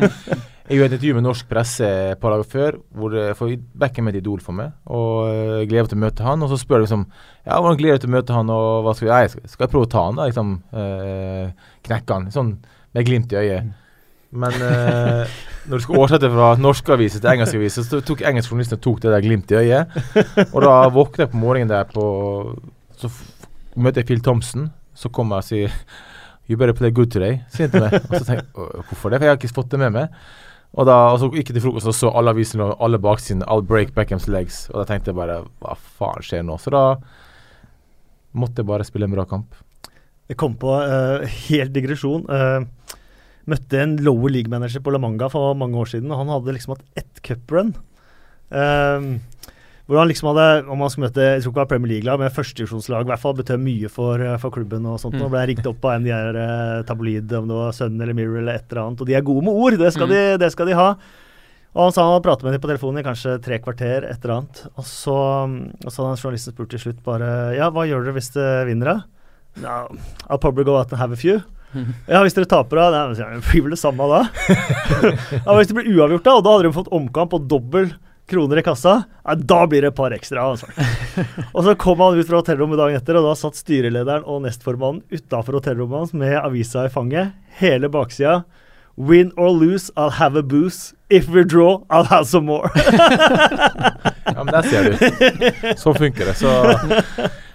[0.64, 4.16] jeg gjorde et intervju med norsk presse et par dager før, hvor for Beckham er
[4.16, 4.72] et idol for meg.
[4.88, 5.28] Og
[5.60, 6.46] jeg gleder meg til å møte han.
[6.46, 7.04] Og så spør jeg liksom
[7.44, 9.74] Ja, hvordan gleder du til å møte han, og hva skal jeg Skal, skal jeg
[9.74, 10.28] prøve å ta han, da?
[10.30, 12.30] Liksom eh, knekke han.
[12.32, 12.54] Sånn
[12.94, 13.74] med glimt i øyet.
[14.34, 15.34] Men eh,
[15.70, 19.12] når du skal oversette fra norske aviser til engelske aviser, så tok engelskjournalisten tok det
[19.14, 20.00] der glimt i øyet.
[20.54, 22.06] Og da våkner jeg på morgenen der på
[22.98, 23.12] Så
[23.76, 25.78] møter jeg Phil Thompson, så kommer jeg og sier
[26.50, 27.94] You better play good today, sier han til meg.
[28.10, 29.20] Og så tenker jeg hvorfor det?
[29.20, 30.18] For jeg har ikke fått det med meg.
[30.74, 33.46] Og da og så gikk jeg til frokost og så alle avisene og alle baksidene.
[33.46, 34.66] I'll break Beckhams legs.
[34.72, 36.58] Og da tenkte jeg bare Hva faen skjer nå?
[36.62, 36.84] Så da
[38.34, 39.54] måtte jeg bare spille en bra kamp.
[40.32, 42.26] Jeg kom på uh, helt digresjon.
[42.26, 42.66] Uh,
[43.50, 46.74] møtte en lower league-manager på La Manga for mange år siden, og han hadde liksom
[46.74, 47.74] hatt ett cuprun.
[48.50, 49.20] Uh,
[49.94, 52.22] hvor han liksom hadde, om han skulle møte jeg tror ikke det var Premier League-lag,
[52.22, 54.88] men førstedivisjonslag, i hvert fall betød mye for, eh, for, klubben.
[54.90, 55.18] og sånt.
[55.20, 55.26] Mm.
[55.28, 58.18] Og ble ringt opp av en de her uh, tabloid, om det var Sun eller
[58.18, 59.04] Mirror eller et eller annet.
[59.04, 60.16] Og de er gode med ord, det skal, mm.
[60.16, 60.90] de, det skal de ha.
[61.74, 64.26] Og han sa han hadde pratet med dem på telefonen i kanskje tre kvarter, et
[64.26, 64.62] eller annet.
[64.74, 67.28] Og så, og så hadde journalisten spurt til slutt bare
[67.58, 68.98] Ja, hva gjør dere hvis det vinner, da?
[69.64, 69.98] No,
[70.30, 71.42] I'll probably go out and have a few.
[72.06, 73.06] Ja, hvis dere taper, da?
[73.18, 74.20] Det blir vel det samme da.
[75.46, 77.88] ja, hvis det blir uavgjort, da, og da hadde de fått omkamp og dobbel
[78.30, 78.96] kroner i kassa,
[79.28, 80.46] nei, da blir det et par ekstra.
[80.54, 80.70] Altså.
[81.56, 85.04] og så kom han ut fra hotellrommet dagen etter, og da satt styrelederen og nestformannen
[85.14, 87.36] utafor hotellrommet hans med avisa i fanget.
[87.60, 88.44] Hele baksida.
[88.96, 90.94] Win or lose, I'll have a booze.
[91.10, 92.70] If we draw, I'll have some more.
[92.76, 94.94] ja, men der ser du.
[95.82, 96.36] Sånn funker det.
[96.38, 96.52] Så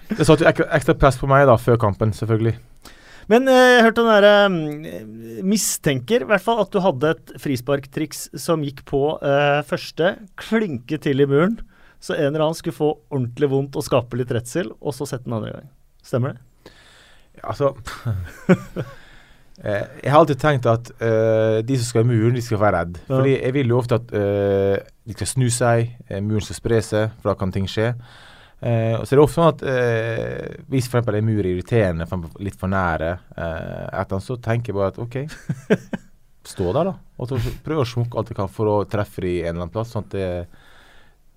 [0.09, 2.57] det jo ekstra press på meg da, før kampen, selvfølgelig.
[3.29, 7.33] Men eh, jeg hørte den derre um, Mistenker i hvert fall at du hadde et
[7.41, 11.59] frisparktriks som gikk på uh, første, klinke til i muren,
[12.01, 15.27] så en eller annen skulle få ordentlig vondt og skape litt redsel, og så sette
[15.27, 15.67] den andre gang.
[16.05, 16.73] Stemmer det?
[17.37, 17.69] Ja, altså
[19.61, 22.79] eh, Jeg har alltid tenkt at uh, de som skal i muren, de skal være
[22.79, 22.97] redd.
[23.03, 23.11] Ja.
[23.13, 27.13] Fordi jeg vil jo ofte at uh, de skal snu seg, muren skal spre seg,
[27.19, 27.91] for da kan ting skje.
[28.59, 31.07] Eh, så det er ofte sånn at uh, hvis f.eks.
[31.07, 32.07] en mur er irriterende,
[32.43, 35.15] litt for nære, eh, så tenker bare at OK,
[36.51, 36.95] stå der, da.
[37.19, 39.67] Og så prøve å smukke alt jeg kan for å treffe dem i en eller
[39.67, 39.93] annen plass.
[39.95, 40.27] sånn at det,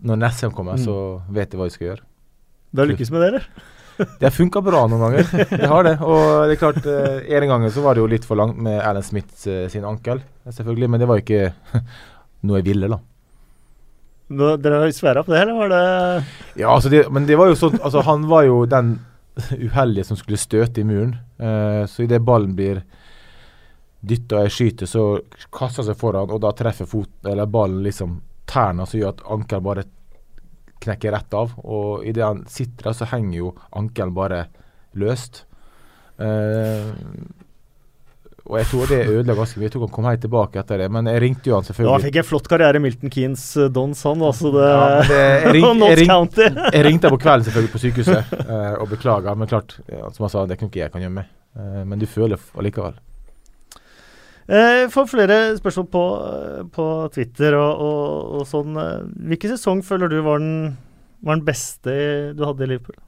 [0.03, 0.85] når neste gang kommer, Mm.
[0.89, 0.97] så
[1.31, 2.05] vet jeg hva jeg skal gjøre.
[2.73, 3.47] Det har lykkes med det, eller?
[4.19, 5.27] Det har funka bra noen ganger.
[5.51, 5.99] Det har det.
[6.01, 8.81] Og det er klart, uh, en gang så var det jo litt for langt med
[8.81, 10.89] Erlend Smith sin ankel, selvfølgelig.
[10.91, 11.83] Men det var jo ikke
[12.49, 12.99] noe jeg ville, da.
[14.33, 15.85] Nå, dere sværa på det, eller var det
[16.61, 18.97] Ja, altså det, men det var jo sånn Altså, han var jo den
[19.57, 21.15] uheldige som skulle støte i muren.
[21.41, 22.83] Uh, så idet ballen blir
[24.03, 25.05] dytta og jeg skyter, så
[25.55, 28.19] kaster han seg foran, og da treffer fot, eller ballen liksom
[28.51, 29.87] tærne, som gjør at ankelen bare
[30.83, 31.55] knekker rett av.
[31.63, 34.45] Og idet han sitter der, så henger jo ankelen bare
[34.99, 35.45] løst.
[36.23, 36.91] Eh,
[38.43, 39.67] og jeg tror det ødela ganske mye.
[39.69, 41.93] Jeg tror han kom helt tilbake etter det, men jeg ringte jo han selvfølgelig.
[41.95, 44.25] Da fikk jeg flott karriere Milton Keanes uh, Dons, han.
[44.27, 46.11] Altså det, Ja, det, jeg, ring, jeg, ring,
[46.75, 49.37] jeg ringte på kvelden selvfølgelig på sykehuset eh, og beklaga.
[49.39, 51.31] Men klart, ja, som han sa, det kan ikke jeg kan gjøre med.
[51.55, 52.99] Eh, men du føler allikevel.
[54.53, 58.75] Jeg får flere spørsmål på, eh, på Twitter og, og, og sånn.
[58.83, 60.75] eh, Hvilken sesong føler du var den,
[61.23, 61.95] var den beste
[62.35, 62.99] du hadde i Liverpool?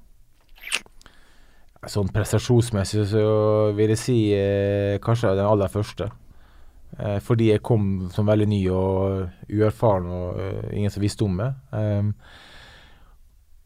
[1.90, 3.25] Sånn prestasjonsmessig så
[3.77, 6.11] vil jeg si eh, kanskje den aller første.
[6.99, 11.35] Eh, fordi jeg kom som veldig ny og uerfaren og uh, ingen som visste om
[11.40, 11.57] meg.
[11.75, 12.12] Um,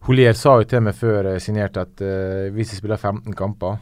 [0.07, 3.81] Holier sa jo til meg før jeg signerte at eh, hvis jeg spiller 15 kamper,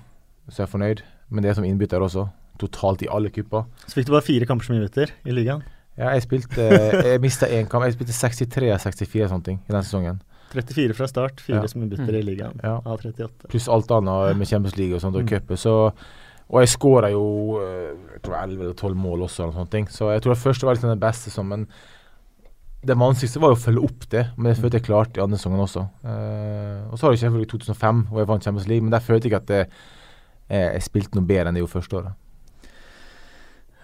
[0.49, 1.03] så er jeg fornøyd.
[1.31, 2.27] Men det er som innbytter også.
[2.59, 3.67] Totalt i alle kupper.
[3.85, 5.63] Så fikk du bare fire kamper som innbytter i ligaen.
[5.97, 7.85] Ja, jeg spilte Jeg mista én kamp.
[7.87, 10.19] Jeg spilte 63 av 64 sånne ting i den sesongen.
[10.57, 11.67] 34 fra start, fire Ja.
[11.69, 12.77] som er bytter i ligaen Ja.
[12.85, 13.49] av 38.
[13.49, 15.29] Pluss alt annet med Champions League og sånt og Mm.
[15.29, 15.57] cuper.
[15.57, 15.93] Så
[16.49, 19.87] Og jeg skåra jo eh, jeg tror 11 eller 12 mål også, eller sånne ting.
[19.91, 21.67] så jeg tror det første var liksom det beste Så, Men
[22.87, 25.37] det vanskeligste var jo å følge opp det, men det følte jeg klarte i andre
[25.39, 25.89] sesongen også.
[26.05, 29.25] Uh, og så har jeg selvfølgelig 2005, hvor jeg vant Champions League, men der følte
[29.27, 29.67] jeg ikke at jeg,
[30.51, 32.13] eh, jeg spilte noe bedre enn det gjorde første året.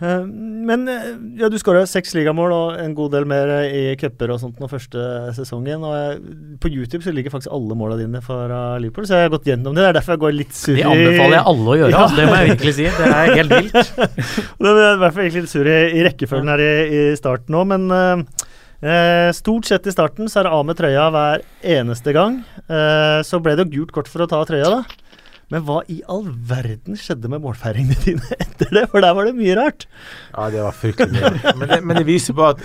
[0.02, 0.24] Eh,
[0.66, 1.06] Men eh,
[1.40, 4.58] ja, du skåra seks ligamål og en god del mer eh, i cuper og sånt
[4.60, 5.04] den første
[5.36, 5.82] sesongen.
[5.86, 6.20] Og jeg,
[6.62, 9.74] på YouTube så ligger faktisk alle måla dine fra Liverpool, så jeg har gått gjennom
[9.74, 9.82] det.
[9.84, 12.04] Det er derfor jeg går litt sur Det anbefaler jeg alle å gjøre, Ja.
[12.06, 12.88] altså, det må jeg virkelig si.
[12.98, 13.92] Det er helt vilt.
[14.62, 17.58] Det er i hvert fall egentlig litt sur i, i rekkefølgen her i, i starten
[17.58, 18.48] òg, men eh,
[18.86, 21.42] eh, stort sett i starten så er det av med trøya hver
[21.78, 22.40] eneste gang.
[22.68, 25.01] Eh, så ble det jo gult kort for å ta trøya, da.
[25.50, 28.86] Men hva i all verden skjedde med målfeiringene dine etter det?
[28.92, 29.86] For der var det mye rart.
[30.32, 31.54] Ja, det var fryktelig mye.
[31.58, 32.62] men, det, men det viser bare at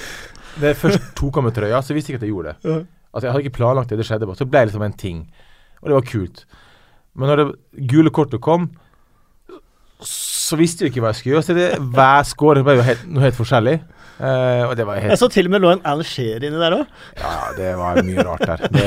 [0.57, 2.77] da jeg først tok av meg trøya, så visste jeg ikke at jeg gjorde det.
[3.13, 4.39] Altså Jeg hadde ikke planlagt det, det skjedde bare.
[4.39, 5.19] Så ble det liksom en ting.
[5.81, 6.45] Og det var kult.
[7.17, 8.69] Men når det gule kortet kom,
[10.05, 11.45] så visste jeg ikke hva jeg skulle gjøre.
[11.47, 13.77] Så det, hver score ble jo helt, noe helt forskjellig.
[14.17, 15.11] Eh, og det var helt...
[15.13, 16.93] Jeg så til og med lå en Alger inni der òg.
[17.21, 18.63] Ja, det var mye rart der.
[18.73, 18.85] Det,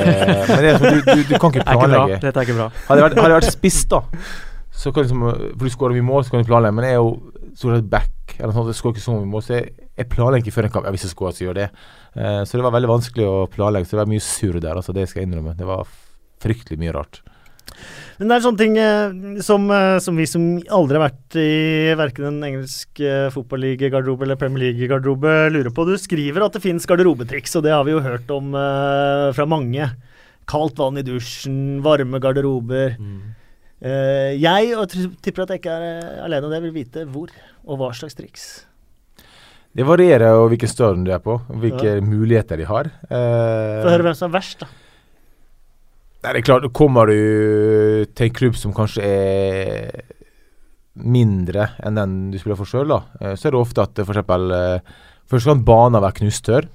[0.50, 2.00] men det sånn, du, du, du kan ikke planlegge.
[2.00, 2.22] er ikke.
[2.26, 2.70] Dette er ikke bra.
[2.88, 4.02] Hadde jeg vært, hadde jeg vært spiss, da,
[4.80, 6.76] så kan liksom, for du skårer mye mål, så kan du planlegge.
[6.80, 7.14] Men jeg er jo
[7.54, 10.10] stort sett back, eller noe sånt, jeg skårer ikke så mye mål, så jeg, jeg
[10.14, 10.88] planlegger ikke før en kamp.
[10.88, 11.88] Ja, hvis jeg skårer, så gjør jeg det.
[12.16, 13.86] Uh, så det var veldig vanskelig å planlegge.
[13.90, 14.94] Så det var mye surr der, altså.
[14.96, 15.54] Det skal jeg innrømme.
[15.58, 15.86] Det var
[16.40, 17.20] fryktelig mye rart.
[18.20, 20.42] Men det er sånne ting eh, som, eh, som vi som
[20.76, 25.86] aldri har vært i verken en engelsk eh, fotballigagarderobe eller Premier League-garderobe, lurer på.
[25.88, 29.46] Du skriver at det finnes garderobetriks, og det har vi jo hørt om eh, fra
[29.48, 29.88] mange.
[30.50, 32.98] Kaldt vann i dusjen, varme garderober.
[33.80, 34.92] Eh, jeg, og
[35.24, 37.32] tipper at jeg ikke er alene om det, vil vite hvor
[37.64, 38.50] og hva slags triks.
[39.72, 42.92] Det varierer jo hvilken størrelse du er på, hvilke muligheter de har.
[43.08, 44.68] Eh, Få høre hvem som er verst, da.
[46.20, 50.02] Nei, det er klart, Kommer du til en klubb som kanskje er
[51.00, 54.20] mindre enn den du spiller for sjøl, så er det ofte at f.eks.
[54.28, 54.98] Uh,
[55.30, 56.68] først kan banen være knusttørr,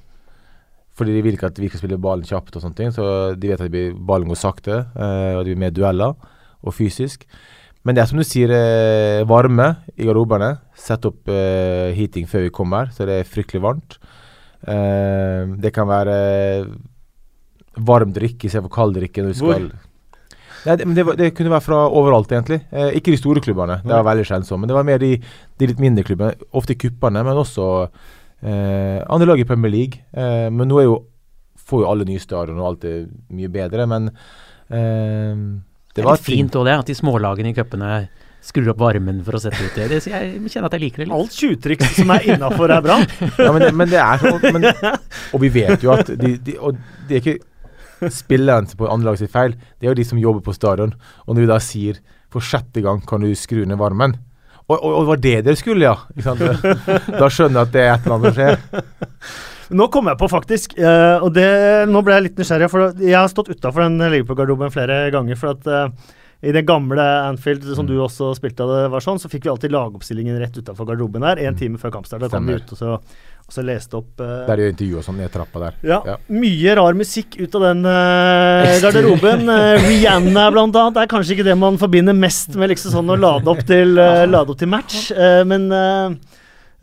[0.95, 3.49] Fordi de vil ikke at vi skal spille ballen kjapt, og sånne ting, så de
[3.51, 4.77] vet at blir, ballen går sakte.
[4.95, 6.15] eh, og det blir mer dueller
[6.63, 7.25] og fysisk.
[7.84, 10.53] Men det er som du sier, eh, varme i garderobene.
[10.73, 13.99] Sett opp eh, heating før vi kommer, så det er fryktelig varmt.
[14.65, 16.15] Eh, det kan være
[17.77, 19.23] varm drikke istedenfor kald drikke.
[19.23, 19.59] Når du Hvor?
[19.59, 19.91] skal
[20.65, 22.63] Nei, det, men det, det kunne være fra overalt, egentlig.
[22.73, 24.63] Eh, ikke de store klubbene, det var veldig sjelden sånn.
[24.63, 25.11] Men det var mer de,
[25.61, 26.47] de litt mindre klubbene.
[26.57, 30.01] Ofte kuppene, men også eh, andre lag i Premier League.
[30.17, 30.97] Eh, men nå er jo,
[31.69, 33.05] får jo alle nye stadion, og alt er
[33.38, 33.85] mye bedre.
[33.93, 35.45] Men eh,
[35.93, 36.79] Det er litt fint òg, det.
[36.81, 37.95] At de smålagene i cupene
[38.45, 39.88] skrur opp varmen for å sette ut det.
[39.89, 41.17] det jeg kjenner at jeg liker det litt.
[41.17, 42.99] Alt tjuvtriks som er innafor, er bra.
[43.45, 44.45] Ja, men det, men det er sånn.
[44.53, 44.69] Men,
[45.33, 46.77] og vi vet jo at de, de, Og
[47.09, 47.41] det er ikke
[48.12, 50.93] spilleren på andre lag sitt feil, det er jo de som jobber på stadion.
[51.27, 51.99] Og når vi da sier
[52.34, 54.17] for sjette gang kan du skru ned varmen
[54.67, 55.95] Og, og, og det var det dere skulle, ja!
[57.21, 59.05] Da skjønner jeg at det er et eller annet som skjer.
[59.75, 61.45] Nå kom jeg på, faktisk, Uh, og det,
[61.89, 62.67] nå ble jeg litt nysgjerrig.
[62.69, 65.38] For jeg har stått utafor den Liverpool-garderoben flere ganger.
[65.39, 66.12] For at uh,
[66.45, 67.93] I det gamle Anfield, som Mm.
[67.93, 71.39] du også spilte, det var sånn, så fikk vi alltid lagoppstillingen rett utafor garderoben der,
[71.47, 71.60] en Mm.
[71.62, 72.21] time før kampstart.
[72.21, 72.99] Da kom vi ut og så,
[73.45, 75.75] og så leste opp uh, Der de intervjua sånn ned trappa der.
[75.86, 76.15] ja, Ja.
[76.34, 79.45] Mye rar musikk ut av den uh, garderoben.
[79.45, 83.19] Uh, Rihanna blant annet er kanskje ikke det man forbinder mest med liksom sånn å
[83.19, 85.12] lade opp til, lade opp til match,
[85.45, 85.69] men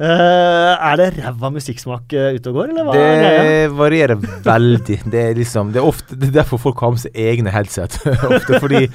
[0.02, 3.42] er det ræva musikksmak ute og går, eller hva er greia?
[3.42, 4.98] Det varierer veldig.
[5.12, 7.98] Det er liksom Det er ofte Det er derfor folk har med seg egne headset.
[8.38, 8.86] ofte fordi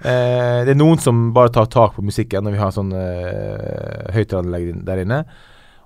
[0.00, 2.94] det er noen som bare tar tak på musikken når vi har sånn
[4.14, 5.24] høyttaleranlegg der inne.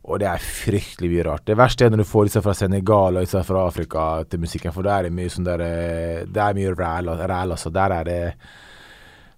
[0.05, 1.45] Og det er fryktelig mye rart.
[1.49, 4.73] Det verste er når du får disse fra Senegal og disse fra Afrika til musikken,
[4.75, 7.73] for der er det mye sånn der eh, Det er mye ræl, ræl altså.
[7.73, 8.19] Der er det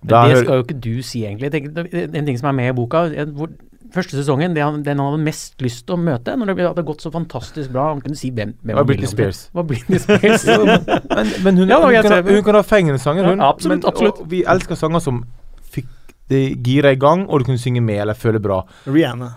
[0.02, 1.52] Men det skal jo ikke du si, egentlig.
[1.55, 3.55] Tenker, En ting som er med i boka hvor,
[3.94, 6.83] Første sesongen, det han, den han hadde mest lyst til å møte, når det hadde
[6.88, 9.07] gått så fantastisk bra Han kunne si hvem, hvem Det var Britney.
[9.12, 9.44] Spears.
[9.55, 10.44] Var Britney Spears.
[11.14, 13.38] men, men hun, Ja, hun, kan, ha- hun kan ha fengende sanger, hun.
[13.38, 14.20] Ja, absolutt, men, absolutt.
[14.26, 15.22] Og vi elsker sanger som
[15.70, 15.87] fikk
[16.29, 18.64] det gira i gang, og du kunne synge med eller føle bra.
[18.90, 19.31] Rihanna.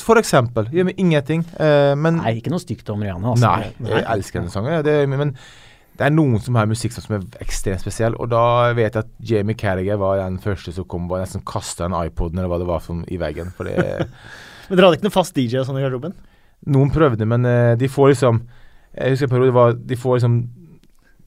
[0.00, 0.70] For eksempel.
[0.72, 1.44] Gjør meg ingenting.
[1.60, 3.34] eh, men Nei, ikke noe stygt om Rihanna.
[3.34, 3.44] Altså.
[3.44, 4.84] Nei, jeg elsker denne sangen.
[4.86, 5.34] Det, men
[5.98, 9.10] det er noen som har musikk som er ekstremt spesiell, og da vet jeg at
[9.20, 12.68] Jamie Carriger var den første som kom og nesten kasta en iPod eller hva det
[12.70, 13.52] var som, i veggen.
[13.56, 13.76] For det
[14.70, 16.14] Men dere hadde ikke noen fast DJ og sånn i garderoben?
[16.72, 18.40] Noen prøvde, men eh, de får liksom
[18.94, 20.34] Jeg husker en periode var De får liksom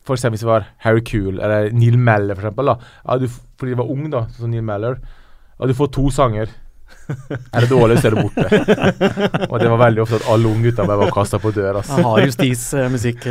[0.08, 2.71] For eksempel hvis det var Harry Cool eller Neil Meller, for eksempel.
[2.71, 2.78] Da.
[3.04, 3.28] Ja, du,
[3.60, 4.97] fordi de var ung da, sånn som Neil Meller.
[5.60, 6.49] Ja, du får to sanger.
[7.10, 8.45] Er det dårlig, så er det borte.
[9.52, 11.82] og det var veldig ofte at alle unggutta bare var kasta på døra.
[11.82, 11.98] Altså.
[12.00, 13.28] Han har justismusikk.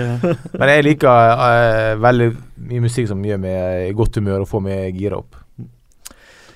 [0.55, 2.29] Men jeg liker uh, veldig
[2.71, 5.41] mye musikk som gjør meg i godt humør og får meg gira opp.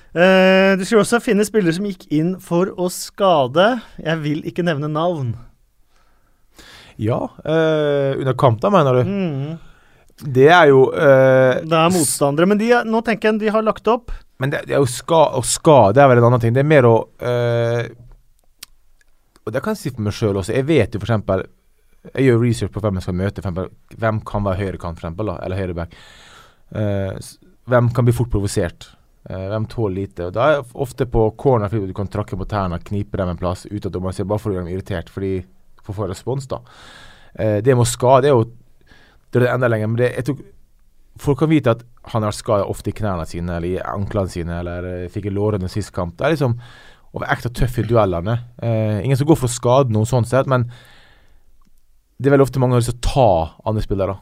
[0.09, 3.67] Uh, du skulle også finne spillere som gikk inn for å skade.
[4.01, 5.35] Jeg vil ikke nevne navn.
[6.99, 9.07] Ja, uh, under kamp, da, mener du?
[9.07, 9.68] Mm.
[10.19, 13.87] Det er jo eh, Det er motstandere, men de, nå tenker jeg de har lagt
[13.87, 14.11] opp.
[14.39, 16.55] Men det, det er jo ska, å skade er vel en annen ting.
[16.55, 17.87] Det er mer å eh,
[19.45, 20.55] Og det kan jeg si for meg sjøl også.
[20.55, 21.43] Jeg vet jo eksempel
[22.13, 23.43] Jeg gjør research på hvem jeg skal møte.
[23.43, 25.99] Eksempel, hvem kan være høyrekant, eksempel, eller høyreback.
[26.69, 27.17] Uh,
[27.69, 28.91] hvem kan bli fort provosert?
[29.27, 30.29] Uh, hvem tåler lite?
[30.29, 33.33] Og Da er jeg ofte på corner fordi du kan trakke på tærne, knipe dem
[33.33, 35.33] en plass uten at dommeren ser, bare for å gjøre dem irritert, fordi
[35.81, 36.61] for å få respons, da.
[37.33, 38.47] Uh, det med å skade er jo
[39.29, 40.47] Det er enda lenger, men det, jeg tror
[41.19, 41.81] Folk kan vite at
[42.13, 45.33] han har skada ofte i knærne sine eller i anklene sine, eller eh, fikk i
[45.35, 46.13] lårene sist kamp.
[46.15, 48.37] Det er liksom å være ekte tøff i duellene.
[48.63, 50.69] Eh, ingen som går for å skade noen sånn sett, men
[52.15, 54.15] det er veldig ofte mange som har lyst til å ta andre spillere.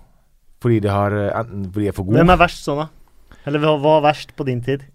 [0.63, 3.37] Fordi de har eh, enten fordi de er for gode Hvem er verst sånn, da?
[3.45, 4.87] Eller hva var verst på din tid?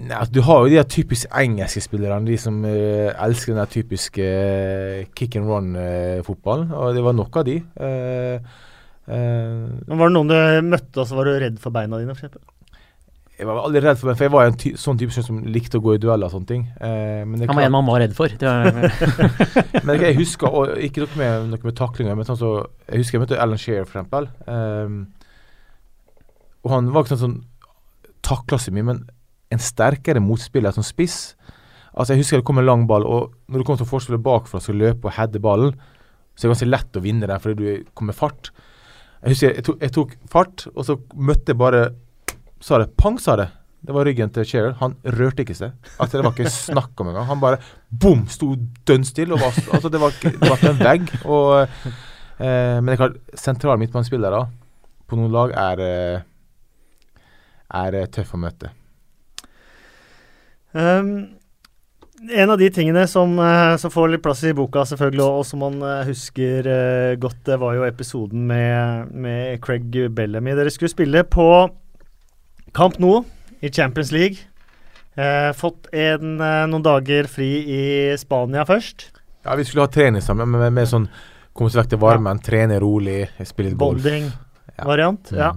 [0.00, 3.60] Nei, altså, Du har jo de der typisk engelske spillerne, de som uh, elsker den
[3.60, 6.72] der typiske uh, kick and run-fotballen.
[6.72, 7.58] og det var nok av de.
[7.76, 8.34] Eh,
[9.06, 12.16] eh, Men Var det noen du møtte, og så var du redd for beina dine?
[12.18, 12.28] For
[13.38, 15.78] jeg var aldri redd for meg, for jeg var en ty sånn type som likte
[15.80, 16.66] å gå i dueller og sånne ting.
[16.78, 18.28] Eh, men det Han var klart- en man var redd for.
[18.28, 18.92] Det var,
[19.86, 22.52] Men jeg husker, og ikke noe med, noe med taklinger, men sånn så
[22.88, 24.28] Jeg husker jeg møtte Alan Shearer, for eksempel.
[24.46, 25.00] Ehm,
[26.62, 27.36] og han var ikke sånn som
[28.22, 29.02] takla så mye, men
[29.52, 31.34] en sterkere motspiller som spiss.
[31.92, 34.60] Altså Jeg husker det kom en lang ball, og når du kommer til forsvaret bakfra
[34.60, 35.74] og skal løpe og heade ballen,
[36.32, 38.52] så er det ganske lett å vinne den fordi du kommer fart.
[39.22, 41.90] Jeg husker jeg tok, jeg tok fart, og så møtte jeg bare
[42.62, 43.48] Sa det pang, sa det.
[43.82, 44.76] Det var ryggen til Shearer.
[44.78, 45.72] Han rørte ikke seg.
[45.98, 47.24] Altså Det var ikke snakk om engang.
[47.26, 47.56] Han bare
[47.90, 48.52] bom, sto
[48.86, 49.34] dønn stille.
[49.34, 51.10] Altså det var ikke en vegg.
[51.26, 51.64] Og,
[52.38, 54.44] eh, men det er klart, sentrale midtbanespillere
[55.10, 56.22] på noen lag er eh,
[57.82, 58.70] er eh, tøff å møte.
[60.72, 61.12] Um,
[62.30, 65.62] en av de tingene som, eh, som får litt plass i boka, selvfølgelig, og, som
[65.64, 70.54] man eh, husker eh, godt, det var jo episoden med, med Craig Bellamy.
[70.56, 71.48] Dere skulle spille på
[72.76, 73.24] Camp Nou
[73.60, 74.38] i Champions League.
[75.18, 77.82] Eh, fått en, noen dager fri i
[78.20, 79.10] Spania først.
[79.42, 81.10] Ja, Vi skulle ha trening sammen, med, med, med sånn
[81.52, 84.00] komme seg vekk til varmen, trene rolig, spille litt golf.
[84.06, 85.34] Bonding-variant.
[85.34, 85.42] Mm.
[85.42, 85.52] Ja.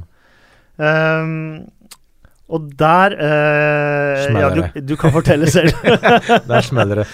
[0.75, 1.29] Um,
[2.53, 5.73] og der eh, Ja, du, du kan fortelle selv.
[6.49, 7.05] Der smeller det.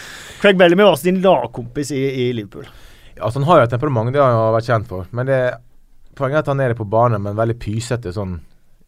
[0.41, 2.65] Craig Bellamy var også din lagkompis i, i Liverpool.
[3.21, 5.07] Altså, han har jo et temperament, det har han jo vært kjent for.
[5.15, 5.39] Men det,
[6.17, 8.39] poenget er at han er på banen, men veldig pysete sånn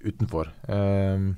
[0.04, 0.50] utenfor.
[0.68, 1.30] Um,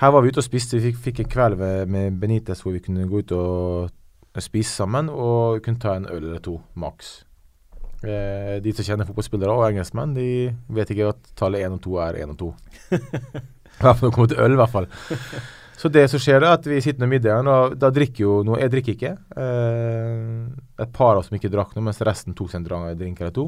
[0.00, 0.78] her var vi ute og spiste.
[0.78, 4.70] Vi fikk, fikk en kveld med, med Benitez hvor vi kunne gå ut og spise
[4.82, 7.22] sammen, og kunne ta en øl eller to, maks.
[8.04, 10.28] Uh, de som kjenner fotballspillere og engelskmenn, de
[10.76, 12.52] vet ikke at tallet én og to er én og to.
[13.80, 14.88] Hvert fall når det kommer til øl, i hvert fall.
[15.80, 18.58] Så det som skjer, er at vi sitter med middagen, og da drikker jo noe
[18.60, 19.12] Jeg drikker ikke.
[19.40, 23.22] Eh, et par av oss som ikke drakk noe, mens resten tok seg en drink
[23.22, 23.46] eller to.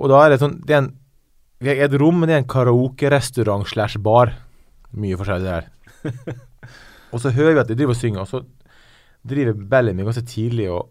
[0.00, 0.90] Og da er det sånn Det er en
[1.60, 4.34] Vi har et rom, men det er en karaokerestaurant slash bar.
[4.96, 5.66] Mye forskjellig der.
[7.12, 8.44] og så hører vi at de driver og synger, og så
[9.28, 10.88] driver Bellamy ganske tidlig og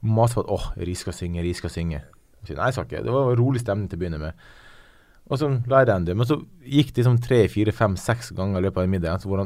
[0.00, 2.02] maser på at åh, Ri skal synge, Ri skal synge.
[2.44, 3.04] Sier, Nei, jeg ikke.
[3.04, 4.44] Det var rolig stemning til å begynne med.
[5.30, 6.16] Og så la den dø.
[6.18, 9.22] Men så gikk det liksom tre, fire, fem, seks ganger i løpet av middagen.
[9.22, 9.44] Så hvor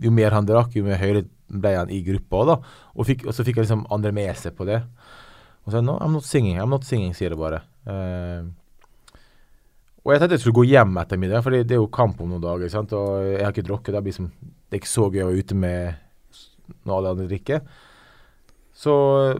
[0.00, 2.44] jo mer han drakk, jo mer høyere ble han i gruppa.
[2.48, 2.56] Da.
[2.94, 4.80] Og, fikk, og så fikk jeg liksom andre med seg på det.
[5.66, 7.60] Og så no, I'm not singing, I'm not singing, sier det bare.
[7.84, 8.48] Uh,
[10.00, 12.30] og jeg tenkte jeg skulle gå hjem etter middagen, for det er jo kamp om
[12.32, 12.72] noen dager.
[12.72, 12.94] Sant?
[12.96, 13.92] Og jeg har ikke drukket.
[13.92, 17.60] Det, liksom, det er ikke så gøy å være ute med når alle andre drikker.
[18.80, 18.94] Så,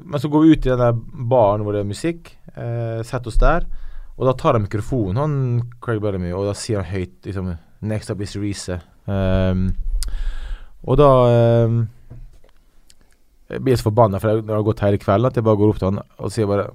[0.05, 3.37] men så går vi ut i den baren hvor det er musikk, Uh, setter oss
[3.39, 3.63] der.
[4.21, 5.37] Og da tar han mikrofonen, han
[5.81, 7.55] Craig Bellamy, og da sier han høyt liksom,
[7.89, 8.77] Next up is Reece.
[9.09, 9.71] Um,
[10.85, 11.09] og da
[11.65, 11.79] um,
[13.49, 15.81] jeg blir så forbanna, for det har gått hele kvelden, at jeg bare går opp
[15.81, 16.69] til han og sier bare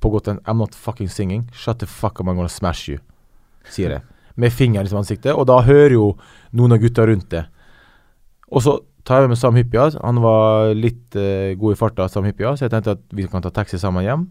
[0.00, 1.48] på godt en I'm not fucking singing.
[1.52, 3.02] Shut the fuck up, I'm gonna smash you
[3.70, 4.04] sier jeg.
[4.40, 5.32] Med fingeren i ansiktet.
[5.34, 6.08] Og da hører jo
[6.56, 7.44] noen av gutta rundt det.
[8.50, 9.90] Og så tar jeg med Sam Hyppia.
[10.00, 13.44] Han var litt uh, god i farta, Sam Hyppia, så jeg tenkte at vi kan
[13.44, 14.26] ta taxi sammen hjem.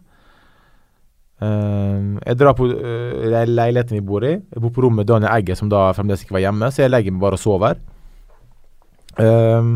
[1.43, 4.37] Uh, jeg drar på uh, leiligheten vi bor i.
[4.37, 7.15] Jeg bor på rommet Daniel Egge, som da fremdeles ikke var hjemme, så jeg legger
[7.15, 7.81] meg bare og sover.
[9.19, 9.75] Uh,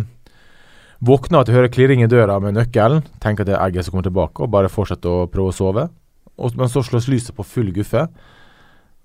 [1.05, 3.03] våkner til å høre klirring i døra med nøkkelen.
[3.23, 5.87] Tenker at det er Egge som kommer tilbake, og bare fortsetter å prøve å sove.
[6.37, 8.07] Og, men så slås lyset på full guffe.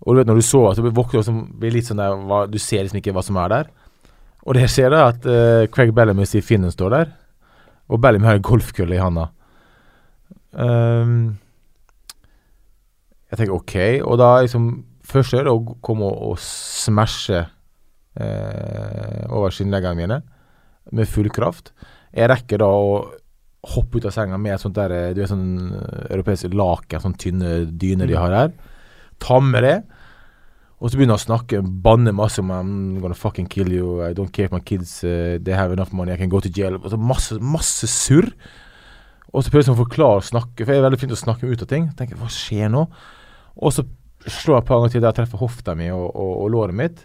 [0.02, 2.58] Og du vet når du sover, så våkner du blir litt sånn der hva, Du
[2.60, 3.70] ser liksom ikke hva som er der.
[4.42, 7.12] Og det skjer da at uh, Craig Bellamy sier Finnen står der,
[7.92, 9.28] og Bellamy har en golfkølle i handa.
[10.52, 11.38] Um,
[13.32, 14.72] jeg tenker OK, og da liksom
[15.12, 20.18] Først er det å komme og, og smashe eh, over skinnleggene mine
[20.94, 21.72] med full kraft.
[22.14, 22.92] Jeg rekker da å
[23.74, 25.74] hoppe ut av senga med et sånt der, du vet sånn
[26.06, 28.54] europeisk laken, sånn tynne dyner de har her.
[29.22, 29.76] Ta med det.
[30.82, 34.14] Og så begynner han å snakke, banne masse om I'm gonna fucking kill you, I
[34.14, 36.80] don't care if my kids uh, they have enough money, I can go to jail.
[36.80, 38.32] Og så masse, masse surr.
[39.30, 41.22] Og så prøver jeg å forklare og snakke, for jeg er veldig flink til å
[41.22, 41.86] snakke ut av ting.
[41.96, 42.88] tenker, hva skjer nå?
[43.56, 43.84] Og så
[44.22, 46.78] slår jeg et par ganger til der jeg treffer hofta mi og, og, og, låret
[46.78, 47.04] mitt.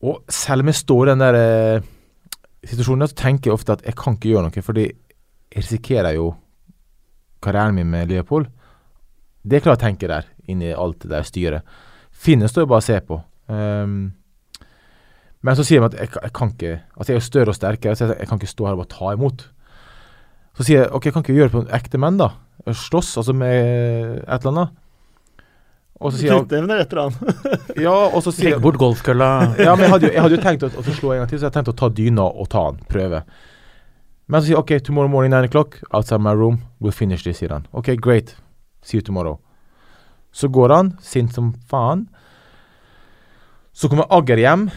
[0.00, 1.88] Og selv om jeg står i den der eh,
[2.64, 6.30] situasjonen, så tenker jeg ofte at jeg kan ikke gjøre noe, fordi jeg risikerer jo
[7.44, 8.48] karrieren min med Leopold.
[9.42, 11.76] Det er klart jeg tenker der, inni alt det der styret.
[12.10, 13.20] Finnen står jo bare og ser på.
[13.50, 14.10] Um,
[15.40, 17.96] men så sier de at jeg, jeg, kan ikke Altså, jeg er større og sterkere,
[17.96, 19.46] så jeg, jeg, kan ikke stå her og bare ta imot.
[20.58, 22.28] Så sier jeg ok, jeg kan ikke gjøre det på ekte menn, da.
[22.66, 24.78] Slåss, altså med et eller annet.
[26.00, 27.46] Og så sier han eller annet.
[27.84, 29.30] ja, og så sier Legg bort golfkølla.
[29.66, 31.40] ja, men jeg hadde, jo, jeg hadde jo tenkt å, å slå en gang til,
[31.42, 33.20] så jeg tenkte å ta dyna og ta han, prøve.
[34.30, 37.42] Men så sier jeg OK, tomorrow morning 9 o'clock, outside my room, we'll finish this,
[37.42, 37.68] sier han.
[37.76, 38.32] OK, great.
[38.80, 39.36] See you tomorrow.
[40.32, 42.06] Så går han, sint som faen.
[43.76, 44.68] Så kommer Agger hjem.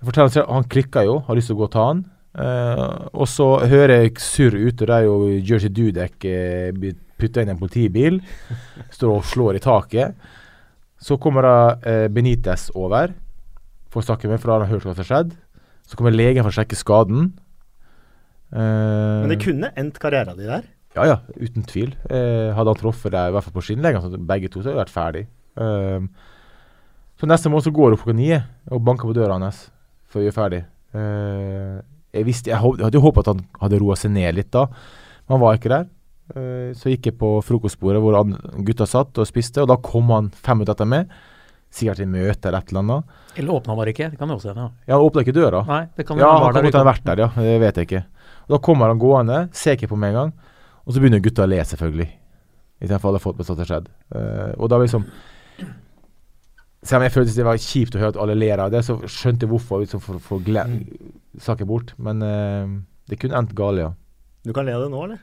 [0.00, 2.04] Jeg forteller Han klikker jo, har lyst til å gå og ta han.
[2.32, 4.88] Uh, og så hører jeg surr ute.
[4.88, 8.20] Er jo Jersey Dudek uh, putta inn en politibil.
[8.96, 10.16] Står og slår i taket.
[11.02, 13.12] Så kommer da uh, Benitez over
[13.92, 15.34] for å snakke med, for da har han hørt hva som har skjedd.
[15.84, 17.32] Så kommer legen for å sjekke skaden.
[18.52, 20.64] Men det kunne endt karrieren din der?
[20.92, 21.94] Ja, ja, uten tvil.
[22.12, 24.76] Eh, hadde han truffet deg i hvert fall på skinnleggene, så begge to, så hadde
[24.76, 25.22] vi vært ferdig.
[27.22, 29.68] Så neste måned så går hun klokka ni og banker på døra hans
[30.12, 30.62] før vi er ferdig.
[30.92, 31.80] Uh,
[32.12, 35.36] jeg, visste, jeg, hadde jo håpet at han hadde roa seg ned litt da, men
[35.36, 35.90] han var ikke der.
[36.32, 38.16] Uh, så gikk jeg på frokostbordet hvor
[38.64, 41.12] gutta satt og spiste, og da kom han fem minutter etter meg.
[41.72, 43.20] Sikkert i møte eller et eller annet.
[43.40, 44.66] Eller åpna bare ikke, det kan jo også hende.
[44.84, 45.62] Ja, han åpna ikke døra.
[45.68, 47.28] Nei, det kan ja, han kan godt ha vært der, ja.
[47.32, 48.02] Det vet jeg ikke.
[48.44, 50.34] Og da kommer han gående, ser ikke på meg engang.
[50.84, 52.10] Og så begynner gutta å le, selvfølgelig.
[52.82, 53.88] Istedenfor hadde fått med at det har skjedd.
[54.12, 55.06] Uh, og da liksom
[56.82, 58.96] Selv om jeg følte det var kjipt å høre at alle ler av det, så
[59.06, 59.84] skjønte jeg hvorfor.
[59.84, 60.78] Liksom, for å få mm.
[61.42, 61.92] saken bort.
[62.02, 62.72] Men uh,
[63.10, 63.92] det kunne endt galt, ja.
[64.42, 65.20] Du kan le av det nå, eller?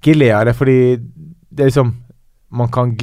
[0.00, 0.78] Ikke le av det, fordi
[1.50, 1.90] det er liksom
[2.56, 2.94] Man kan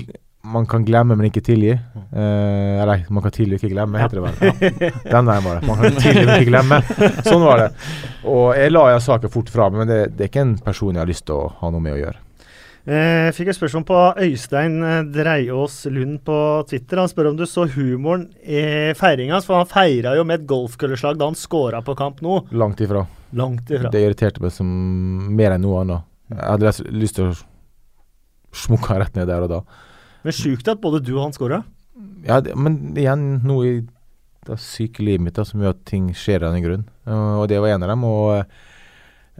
[0.47, 1.73] man kan glemme, men ikke tilgi.
[2.13, 4.37] Uh, eller man kan tilgi, ikke glemme, heter det vel.
[4.39, 4.91] Ja.
[5.13, 5.67] Den veien var det.
[5.67, 6.79] Man kan tilgi, men ikke glemme.
[7.25, 7.67] Sånn var det.
[8.27, 11.03] Og jeg la saken fort fra meg, men det, det, er ikke en person jeg
[11.03, 12.23] har lyst til å ha noe med å gjøre.
[12.87, 16.35] Jeg eh, fikk et spørsmål på Øystein Dreiaas Dreiås Lund på
[16.69, 17.01] Twitter.
[17.01, 21.17] Han spør om du så humoren i feiringa, for han feira jo med et golfkølleslag
[21.19, 22.37] da han scora på kamp nå.
[22.55, 23.01] Langt ifra.
[23.35, 23.91] Langt ifra.
[23.91, 24.69] Det irriterte meg som
[25.35, 26.07] mer enn noe annet.
[26.31, 27.33] Jeg hadde lyst til å
[28.55, 29.59] smukke rett ned der og da.
[30.23, 31.59] Men sjukt at både du og han scora.
[32.23, 33.73] Ja, det, men igjen noe i
[34.47, 36.87] det syke livet mitt da, som gjør at ting skjer av en grunn.
[37.03, 38.07] Og, og det var en av dem.
[38.07, 38.55] Og,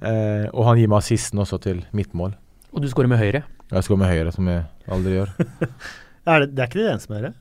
[0.03, 2.35] eh, og han gir meg assisten også til mitt mål.
[2.74, 3.43] Og du skårer med høyre?
[3.72, 5.34] Jeg skårer med høyre, som jeg aldri gjør.
[6.28, 7.34] Er det, det er ikke det eneste med Høyre?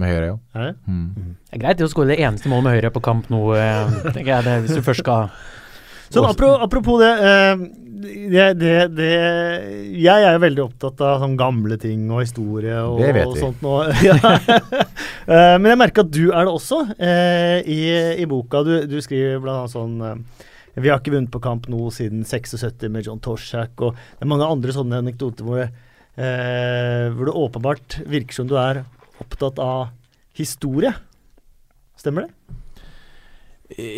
[0.00, 0.36] Med høyre, ja.
[0.56, 0.74] Er det?
[0.88, 1.32] Mm.
[1.50, 3.90] Det er greit det å skåre det eneste målet med høyre på kamp nå, eh,
[4.14, 5.28] tenker jeg, det, hvis du først skal
[6.14, 7.60] Sånn, apro, apropos det, eh,
[8.32, 9.10] det, det, det
[10.00, 13.36] Jeg er jo veldig opptatt av sånn gamle ting og historie og, Det vet og
[13.38, 13.60] sånt.
[13.62, 13.76] nå.
[14.08, 14.16] ja.
[14.16, 17.80] Eh, men jeg merker at du er det også eh, i,
[18.24, 18.64] i boka.
[18.66, 20.24] Du, du skriver blant annet sånn
[20.80, 24.30] Vi har ikke vunnet på kamp nå siden 76 med John Torshak, og det er
[24.32, 28.84] mange andre sånne anekdoter hvor, eh, hvor det åpenbart virker som du er
[29.20, 29.90] opptatt av
[30.38, 30.92] historie.
[32.00, 32.34] Stemmer det?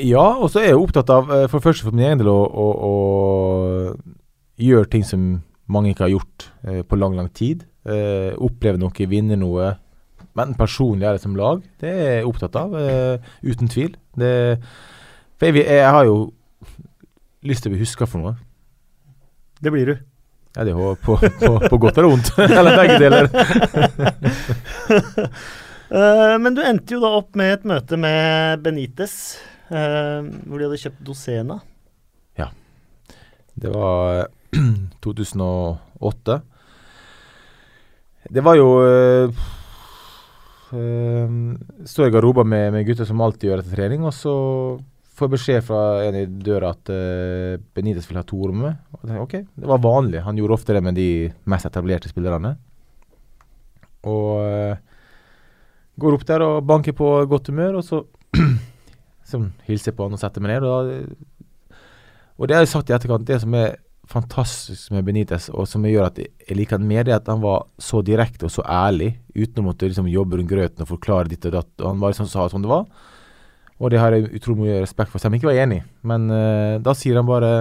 [0.04, 2.28] Ja, og så er jeg opptatt av, eh, for det første for min egen del,
[2.28, 2.94] å, å, å
[4.60, 5.30] gjøre ting som
[5.72, 7.64] mange ikke har gjort eh, på lang, lang tid.
[7.88, 9.72] Eh, oppleve noe, vinne noe.
[10.38, 12.76] Men personlig eller som lag, det er jeg opptatt av.
[12.76, 13.96] Eh, uten tvil.
[14.18, 14.32] Det,
[15.40, 16.16] for jeg, jeg har jo
[17.46, 18.34] lyst til å bli huska for noe.
[19.62, 19.94] Det blir du.
[20.52, 22.32] Ja, det er på, på, på godt eller vondt.
[22.58, 23.28] eller begge deler.
[25.88, 29.14] uh, men du endte jo da opp med et møte med Benitez,
[29.72, 31.62] uh, hvor de hadde kjøpt Dosena.
[33.54, 34.24] Det var eh,
[35.04, 36.40] 2008.
[38.30, 39.42] Det var jo uh,
[41.84, 44.34] Står i garderoben med, med gutter som alltid gjør etter trening, og så
[45.22, 48.78] får beskjed fra en i døra at uh, Benitez vil ha to rom med.
[48.98, 50.22] Og tenker, ok, Det var vanlig.
[50.26, 51.08] Han gjorde ofte det med de
[51.48, 52.56] mest etablerte spillerne.
[54.10, 54.76] Og uh,
[56.02, 58.02] går opp der og banker på godt humør, og så
[59.32, 60.66] som hilser på han og setter meg ned.
[60.66, 61.30] Og da
[62.42, 63.76] og det har jeg sagt i etterkant, det som er
[64.10, 67.68] fantastisk med Benitez, og som gjør at jeg liker han mer, det at han var
[67.78, 71.46] så direkte og så ærlig, uten å måtte liksom jobbe rundt grøten og forklare ditt
[71.48, 71.70] og datt.
[71.80, 72.88] Og han bare liksom sa som det var.
[73.82, 75.80] Og det har jeg utrolig mye respekt for, selv om jeg ikke var enig.
[76.06, 77.52] Men uh, da sier han bare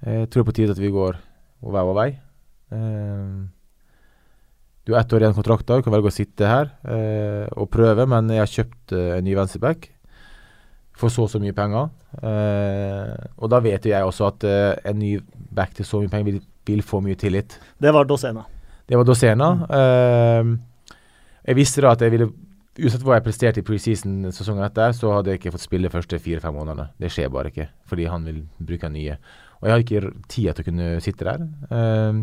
[0.00, 1.18] Jeg tror det er på tide at vi går
[1.60, 2.10] hver vår vei.
[2.72, 3.44] Uh,
[4.88, 7.68] du har ett år igjen av kontrakten, du kan velge å sitte her uh, og
[7.70, 9.90] prøve, men jeg har kjøpt eh, en ny venstreback
[11.00, 11.90] for så og så mye penger.
[12.20, 15.14] Eh, og da vet jo jeg også at eh, en ny
[15.56, 17.56] back til så mye penger vil, vil få mye tillit.
[17.80, 18.44] Det var Dosena.
[18.88, 19.50] Det var Dosena.
[19.78, 20.52] Eh,
[21.48, 22.30] jeg visste da at jeg ville
[22.78, 25.92] Uansett hva jeg presterte i preseason sesongen etter, så hadde jeg ikke fått spille de
[25.92, 26.92] første fire-fem månedene.
[27.02, 29.16] Det skjer bare ikke, fordi han vil bruke en nye.
[29.58, 31.42] Og jeg har ikke tid til å kunne sitte der.
[31.68, 32.22] Um,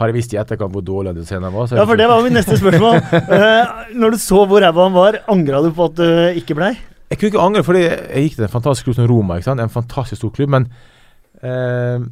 [0.00, 2.36] har jeg visst i etterkant hvor dårlig Dosena var så Ja, for det var mitt
[2.36, 3.00] neste spørsmål.
[3.00, 6.74] uh, når du så hvor ræva han var, angra du på at du ikke blei?
[7.10, 9.40] Jeg kunne ikke angre, fordi jeg gikk til en fantastisk klubb som Roma.
[9.40, 10.68] En fantastisk stor klubb, men
[11.42, 12.04] uh,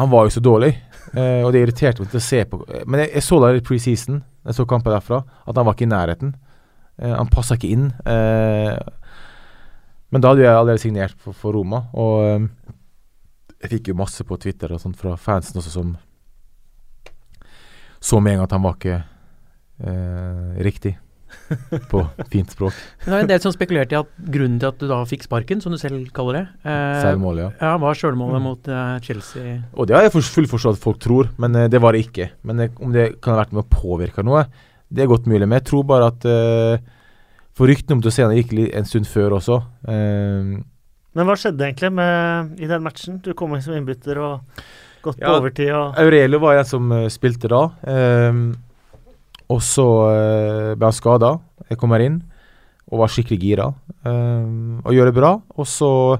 [0.00, 0.72] han var jo så dårlig.
[1.10, 2.60] Eh, og det irriterte meg til å se på.
[2.86, 5.88] Men jeg, jeg så da i preseason, jeg så kampen derfra, at han var ikke
[5.88, 6.34] i nærheten.
[7.00, 7.88] Eh, han passa ikke inn.
[8.04, 8.76] Eh,
[10.10, 12.76] men da hadde jeg allerede signert for, for Roma, og eh,
[13.60, 15.92] jeg fikk jo masse på Twitter og sånt fra fansen også som
[18.00, 18.94] så med en gang at han var ikke
[19.84, 20.94] eh, riktig
[21.90, 22.00] på
[22.30, 22.74] fint språk.
[23.04, 25.60] Det er en del som spekulerte i at grunnen til at du da fikk sparken,
[25.62, 27.48] som du selv kaller det, eh, Selvmål, ja.
[27.60, 28.46] ja, var sjølmålet Mm.
[28.48, 29.58] mot eh, Chelsea.
[29.74, 32.04] Og det har jeg for- full forstått at folk tror, men eh, det var det
[32.08, 32.30] ikke.
[32.44, 34.46] Men eh, om det kan ha vært med å påvirke noe,
[34.90, 35.46] det er godt mulig.
[35.46, 36.78] Men jeg tror bare at uh,
[37.54, 39.58] For ryktene om Dosena gikk en stund før også.
[39.86, 40.62] Eh,
[41.14, 43.18] Men hva skjedde egentlig med, i den matchen?
[43.22, 44.40] Du kom inn som innbytter og
[45.02, 47.62] gått på Ja, overtid og Aurelio var en som eh, spilte da.
[47.84, 48.32] eh,
[49.50, 51.34] og så eh, ble han skada.
[51.70, 52.20] Jeg kommer inn
[52.90, 53.70] og var skikkelig gira
[54.00, 55.30] Um, og gjør det bra.
[55.60, 56.18] Og så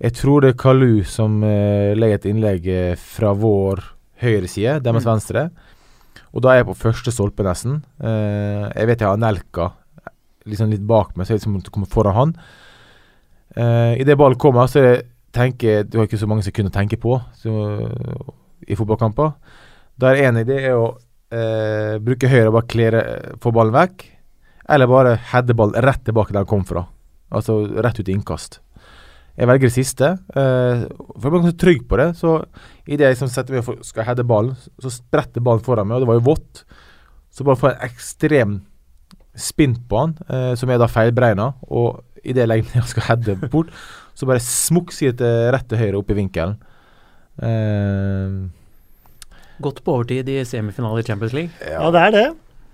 [0.00, 3.80] Jeg tror det er Kalu som uh, legger et innlegg eh, fra vår
[4.20, 5.10] høyre side, deres Mm.
[5.14, 5.50] venstre.
[6.34, 7.82] Og da er jeg på første stolpe, nesten.
[8.00, 9.70] Uh, jeg vet jeg har Nelka
[10.44, 12.34] liksom litt bak meg, så jeg liksom kommer foran han.
[13.56, 16.78] Uh, Idet ballen kommer, så det tenker jeg Du har ikke så mange sekunder å
[16.80, 17.88] tenke på så,
[18.68, 19.32] i fotballkamper.
[20.00, 20.98] Da er en idé er å
[21.34, 23.04] eh, bruke høyre og bare klere,
[23.42, 24.06] få ballen vekk.
[24.70, 26.84] Eller bare heade ballen rett tilbake der den kom fra.
[27.34, 28.60] Altså rett ut i innkast.
[29.38, 32.08] Jeg velger det siste, eh, for jeg blir ganske trygg på det.
[32.18, 32.36] Så
[32.86, 36.04] idet jeg liksom setter meg og skal heade ballen, så spretter ballen foran meg, og
[36.04, 36.64] det var jo vått.
[37.30, 38.54] Så bare får jeg en ekstrem
[39.38, 41.54] spinn på han, eh, som er da feilberegna.
[41.70, 43.70] Og idet jeg legger meg ned og skal heade bort,
[44.14, 46.58] så bare smukk sier det rett til høyre opp i vinkelen.
[47.40, 48.59] Eh,
[49.60, 51.50] Gått på overtid i semifinale i Champions League.
[51.68, 52.24] Ja, det er det.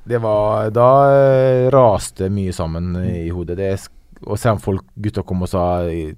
[0.06, 3.56] Det var Da eh, raste mye sammen i hodet.
[3.58, 3.72] Det
[4.26, 6.14] og selv om folk, gutta kom og sa i-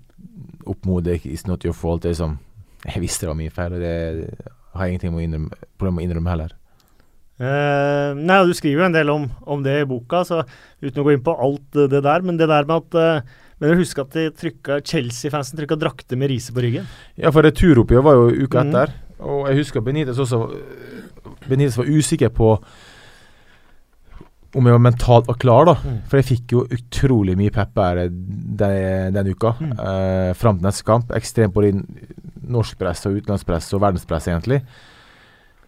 [0.69, 2.03] oppmodet It's not your fault.
[2.03, 2.39] Det er liksom
[2.85, 3.95] Jeg visste det var mye feil, og det
[4.75, 6.53] har jeg ingenting med å innrømme, problem med å innrømme heller.
[7.39, 10.45] Uh, nei, Du skriver jo en del om, om det i boka, så
[10.83, 12.23] uten å gå inn på alt eh, det der.
[12.27, 12.95] Men det der med at
[13.25, 16.87] uh, Men dere husker at Chelsea-fansen trykka drakter med riise på ryggen?
[17.19, 18.93] Ja, for returoppgjøret var jo uka etter.
[18.93, 19.08] etter.
[19.19, 20.45] Og jeg husker Benitez også
[21.49, 22.53] Benitez var usikker på
[24.57, 25.75] om jeg var mentalt var klar, da.
[25.85, 25.97] Mm.
[26.09, 29.53] For jeg fikk jo utrolig mye pepper den, den uka.
[29.61, 29.75] Mm.
[29.77, 31.13] Eh, fram til neste kamp.
[31.17, 31.75] Ekstremt både
[32.49, 34.63] norsk press og utenlandspress og verdenspress, egentlig.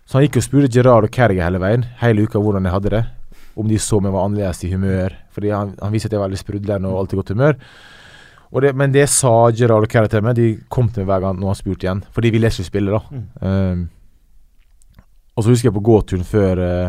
[0.08, 2.94] Så han gikk og spurte Gerard og Kerriger hele veien, hele uka hvordan jeg hadde
[2.96, 3.04] det.
[3.60, 5.14] Om de så meg var annerledes i humør.
[5.36, 7.60] Fordi han, han visste at jeg var veldig sprudlende og alltid godt humør.
[8.50, 10.34] Det, men det sa Gerard og Kerry til meg.
[10.38, 12.00] De kom til meg hver gang når han spurte igjen.
[12.10, 13.00] For de ville ikke spille, da.
[13.14, 13.28] Mm.
[13.46, 13.84] Um,
[15.36, 16.88] og så husker jeg på gåturen før uh,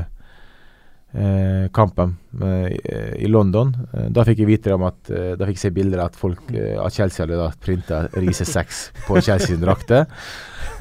[1.13, 2.65] uh, kampen uh,
[3.13, 3.75] i London.
[4.09, 6.89] Da fikk jeg vite om at Da fikk jeg se bilder av at folk av
[6.91, 10.09] Chelsea hadde printa Riise 6 på Chelsea sine drakter.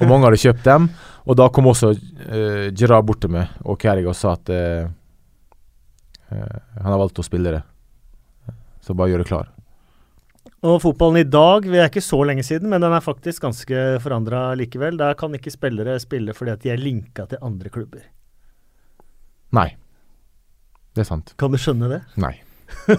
[0.01, 0.89] Og mange hadde kjøpt dem.
[1.28, 4.57] Og da kom også uh, Gerard bort til meg og Kerry og sa at
[6.31, 7.64] han har valgt å spille det.
[8.87, 9.49] Så bare gjør det klar.
[10.61, 13.84] Og fotballen i dag, vi er ikke så lenge siden, men den er faktisk ganske
[14.04, 14.98] forandra likevel.
[15.00, 18.04] Der kan ikke spillere spille fordi at de er linka til andre klubber.
[19.56, 19.70] Nei.
[20.92, 21.32] Det er sant.
[21.40, 22.02] Kan du skjønne det?
[22.20, 22.34] Nei.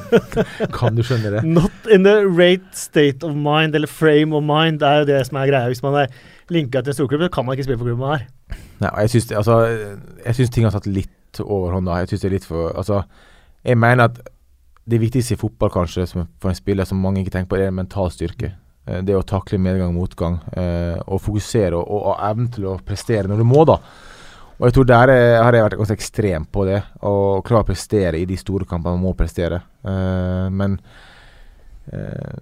[0.78, 1.44] kan du skjønne det?
[1.46, 4.82] Not in the right state of mind, eller frame of mind.
[4.82, 5.70] Det er jo det som er greia.
[5.70, 8.58] Hvis man er linka til en storklubb, kan man ikke spille for klubben man er.
[8.82, 9.62] Nei, jeg syns, altså,
[10.34, 11.86] syns ting har tatt litt overhånd.
[11.86, 12.02] da.
[12.02, 13.04] Jeg synes det er litt for Altså,
[13.62, 14.24] jeg mener at
[14.92, 18.12] det viktigste i fotball kanskje for en spiller som mange ikke tenker på, er mental
[18.14, 18.54] styrke.
[18.88, 20.40] Eh, Det å takle medgang og motgang.
[20.54, 23.80] eh, Og fokusere og, og, og evne til å prestere når du må, da.
[24.62, 26.84] Og jeg tror der er, har jeg vært ganske ekstrem på det.
[27.02, 29.58] å klare å prestere i de store kampene man må prestere.
[29.84, 30.76] Eh, men
[31.92, 32.42] eh,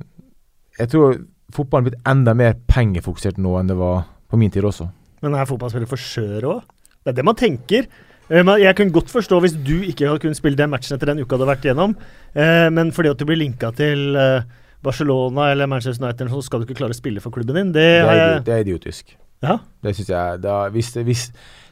[0.79, 1.15] jeg tror
[1.55, 4.89] fotballen er blitt enda mer pengefokusert nå enn det var på min tid også.
[5.23, 6.61] Men er fotballspillere for skjøre òg?
[7.03, 7.87] Det er det man tenker.
[8.29, 11.11] Eh, men Jeg kunne godt forstå hvis du ikke hadde kunnet spille den matchen etter
[11.11, 11.95] den uka du hadde vært igjennom,
[12.35, 14.43] eh, men fordi at du blir linka til eh,
[14.85, 17.73] Barcelona eller Manchester United, så skal du ikke klare å spille for klubben din.
[17.73, 19.17] Det, Det er, det er idiotisk.
[19.43, 19.57] Ja.
[19.83, 21.25] Det syns jeg da, hvis, hvis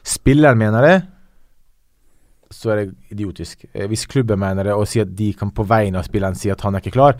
[0.04, 0.96] spilleren mener det,
[2.50, 3.66] så er det idiotisk.
[3.88, 6.62] Hvis klubben mener det, og sier at de kan på vegne av spilleren si at
[6.64, 7.18] han er ikke klar,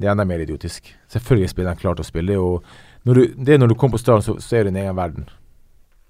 [0.00, 0.88] det er enda mer idiotisk.
[1.12, 2.38] Selvfølgelig er spilleren klar til å spille.
[2.38, 2.46] Jo,
[3.04, 4.96] når du, det er når du kommer på stadion, så, så er det din egen
[4.96, 5.28] verden.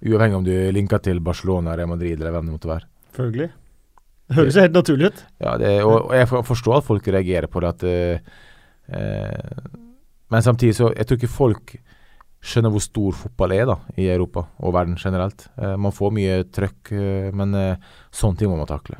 [0.02, 2.88] Uavhengig om du linker til Barcelona, Real Madrid eller hvem det måtte være.
[3.14, 3.50] Følgelig.
[4.32, 5.22] Det høres helt naturlig ut.
[5.44, 7.72] Ja, det, og, og jeg forstår at folk reagerer på det.
[7.74, 8.36] At, eh,
[8.88, 9.70] eh,
[10.32, 11.74] men samtidig så Jeg tror ikke folk
[12.42, 15.46] skjønner hvor stor fotball er da i Europa og verden generelt.
[15.60, 18.98] Eh, man får mye trøkk, eh, men eh, sånne ting må man takle.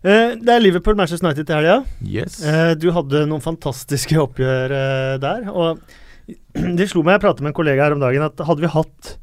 [0.00, 1.78] Eh, det er Liverpool-Manchester United til helga.
[2.02, 2.40] Yes.
[2.80, 4.74] Du hadde noen fantastiske oppgjør
[5.22, 5.50] der.
[5.52, 5.82] Og
[6.80, 9.16] det slo meg, jeg pratet med en kollega her om dagen, at hadde vi hatt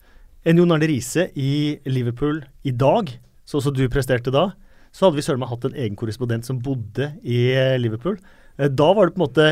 [0.47, 3.09] en Jon Arne Riise i Liverpool i dag,
[3.47, 4.49] sånn som du presterte da,
[4.95, 8.15] så hadde vi søren meg hatt en egen korrespondent som bodde i eh, Liverpool.
[8.57, 9.47] Eh, da var det på en måte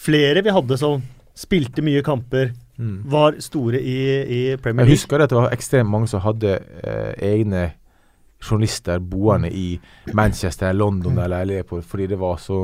[0.00, 1.02] flere vi hadde som
[1.36, 3.02] spilte mye kamper, Mm.
[3.12, 4.94] var store i, i Premier Jeg League.
[4.96, 7.74] husker at det var ekstremt mange som hadde eh, egne
[8.40, 9.78] journalister boende i
[10.16, 11.24] Manchester, London Mm.
[11.26, 12.56] eller Liverpool, fordi det var så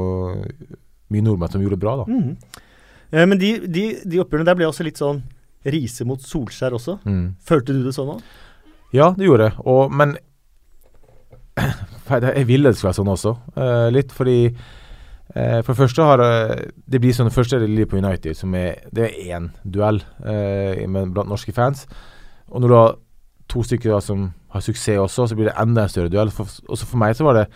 [1.12, 1.96] mye nordmenn som gjorde det bra.
[1.98, 2.04] da.
[2.08, 2.36] Mm.
[3.12, 5.20] Eh, men de, de, de oppgjørene der ble også litt sånn
[5.72, 6.98] Riise mot Solskjær også.
[7.04, 7.36] Mm.
[7.46, 8.24] Følte du det sånn òg?
[8.94, 9.58] Ja, det gjorde jeg.
[9.66, 10.16] Og, men
[12.06, 13.32] Jeg ville det skulle være sånn også.
[13.56, 17.70] Uh, litt fordi uh, For det første har uh, det blir sånn Først er det
[17.72, 21.86] Liverpool United, som er Det er én duell med, blant norske fans.
[22.52, 22.94] Og når du har
[23.50, 26.30] to stykker da, som har suksess også, så blir det enda en større duell.
[26.34, 27.46] For, også for meg så var det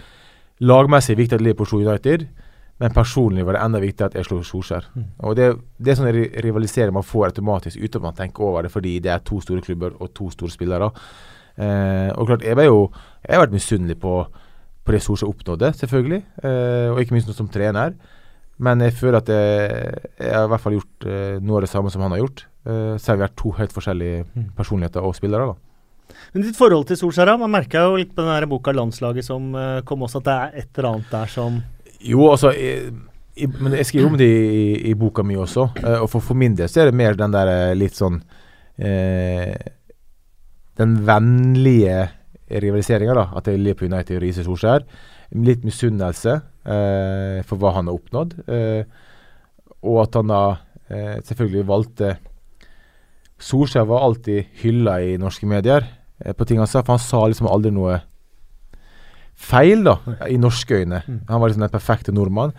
[0.60, 2.26] lagmessig viktig at Liverpool slo United,
[2.80, 4.86] men personlig var det enda viktigere at jeg slo Solskjær.
[4.96, 5.04] Mm.
[5.28, 8.62] Og det, det er sånn ri- rivalisering man får automatisk uten at man tenker over
[8.64, 10.88] det, fordi det er to store klubber og to store spillere.
[11.60, 12.90] Eh, og klart, jeg ble jo
[13.26, 14.14] Jeg har vært misunnelig på,
[14.84, 16.22] på det Solskjær oppnådde, selvfølgelig.
[16.42, 17.92] Eh, og ikke minst som trener.
[18.60, 21.70] Men jeg føler at jeg, jeg har i hvert fall gjort eh, noe av det
[21.72, 22.46] samme som han har gjort.
[22.64, 24.48] Eh, selv om vi er to helt forskjellige Mm.
[24.56, 25.46] personligheter og spillere.
[25.52, 26.16] da.
[26.34, 27.36] Men ditt forhold til Solskjær.
[27.38, 30.58] Man merka jo litt på den boka 'Landslaget' som eh, kom også, at det er
[30.64, 31.62] et eller annet der som
[32.00, 32.92] Jo, altså jeg,
[33.36, 35.68] jeg, Men jeg skriver om det i, i boka mi også.
[35.82, 38.20] eh, og for, for min del så er det mer den der eh, litt sånn
[38.80, 39.52] eh,
[40.80, 42.08] Den vennlige
[42.50, 43.26] rivaliseringa, da.
[43.36, 44.86] At det er på United og Riise Solskjær.
[45.38, 46.32] Litt misunnelse
[46.64, 48.32] eh, for hva han har oppnådd.
[48.50, 48.82] Eh,
[49.86, 50.40] og at han da
[50.88, 52.14] eh, selvfølgelig valgte
[53.40, 55.86] Solskjær var alltid hylla i norske medier
[56.36, 57.94] på ting han sa, for han sa liksom aldri noe
[59.40, 59.96] feil, da,
[60.28, 61.02] i norske øyne.
[61.06, 61.20] Mm.
[61.28, 62.52] Han var liksom den perfekte nordmann.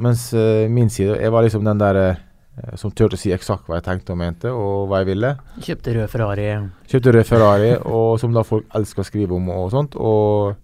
[0.00, 3.68] Mens uh, min side, jeg var liksom den der uh, som turte å si eksakt
[3.68, 5.34] hva jeg tenkte og mente, og hva jeg ville.
[5.64, 6.48] Kjøpte rød Ferrari.
[6.90, 9.96] Kjøpte rød Ferrari, og som da folk elsker å skrive om og sånt.
[9.96, 10.58] Og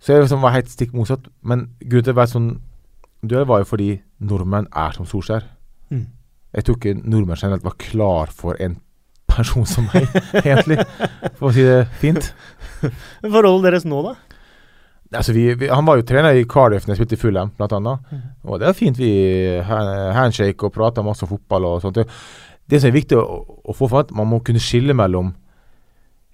[0.00, 1.28] så jeg liksom var helt stikk motsatt.
[1.44, 2.52] Men grunnen til å være sånn
[3.20, 3.90] duell var jo fordi
[4.24, 5.44] nordmenn er som Solskjær.
[5.92, 6.06] Mm.
[6.56, 8.78] Jeg tror ikke nordmenn generelt var klar for en
[9.30, 10.08] person som meg,
[10.42, 10.80] egentlig,
[11.36, 12.32] for å si det fint.
[13.34, 14.16] Forholdet deres nå, da?
[15.10, 18.10] Altså, vi, vi, han var jo trener i Cardiff da jeg spilte i Fulham, annet.
[18.10, 18.22] Mhm.
[18.46, 19.10] Og det er fint vi
[19.66, 21.98] handshake og prater masse om fotball og sånt.
[22.70, 23.24] Det som er viktig å,
[23.66, 25.32] å få fram, man må kunne skille mellom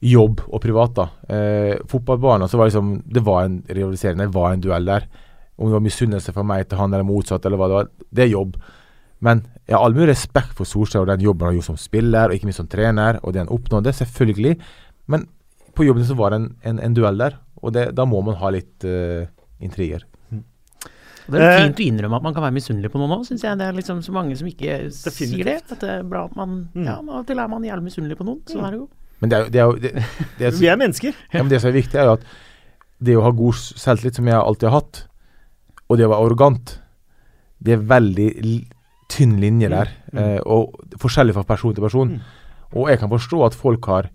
[0.04, 0.94] jobb og privat.
[0.94, 1.06] da.
[1.28, 5.06] Eh, fotballbanen så var liksom, det var en rivalisering, det var en duell der.
[5.56, 7.88] Om det var misunnelse fra meg til han eller motsatt, eller hva det var.
[8.12, 8.58] Det er jobb.
[9.24, 11.80] Men jeg har all mulig respekt for Solskjær og den jobben han har gjort som
[11.80, 14.58] spiller, og ikke minst som trener, og det han oppnådde, selvfølgelig.
[15.08, 15.24] Men
[15.76, 18.36] på jobben så var det en, en, en duell der, og det, da må man
[18.40, 19.26] ha litt uh,
[19.60, 20.04] intriger.
[21.26, 23.42] Det er Eh, fint å innrømme at man kan være misunnelig på noen òg, syns
[23.42, 23.58] jeg.
[23.58, 25.32] Det er liksom så mange som ikke Definitivt.
[25.32, 25.56] sier det.
[25.74, 26.84] At det er bra at man Mm.
[26.86, 28.42] Ja, av og til er man jævlig misunnelig på noen.
[28.46, 28.88] Sånn er det jo.
[29.20, 29.92] Men det er det, er jo- det,
[30.38, 31.14] det, er- Vi er mennesker.
[31.32, 32.24] ja, men det som er viktig, er jo at
[33.02, 35.06] det å ha god selvtillit, som jeg alltid har hatt,
[35.90, 36.78] og det å være arrogant,
[37.60, 38.68] det er veldig
[39.08, 39.90] tynn linje der.
[40.12, 40.18] Mm.
[40.22, 42.08] Eh, og forskjellig fra person til person.
[42.08, 42.20] Mm.
[42.76, 44.10] Og jeg kan forstå at folk har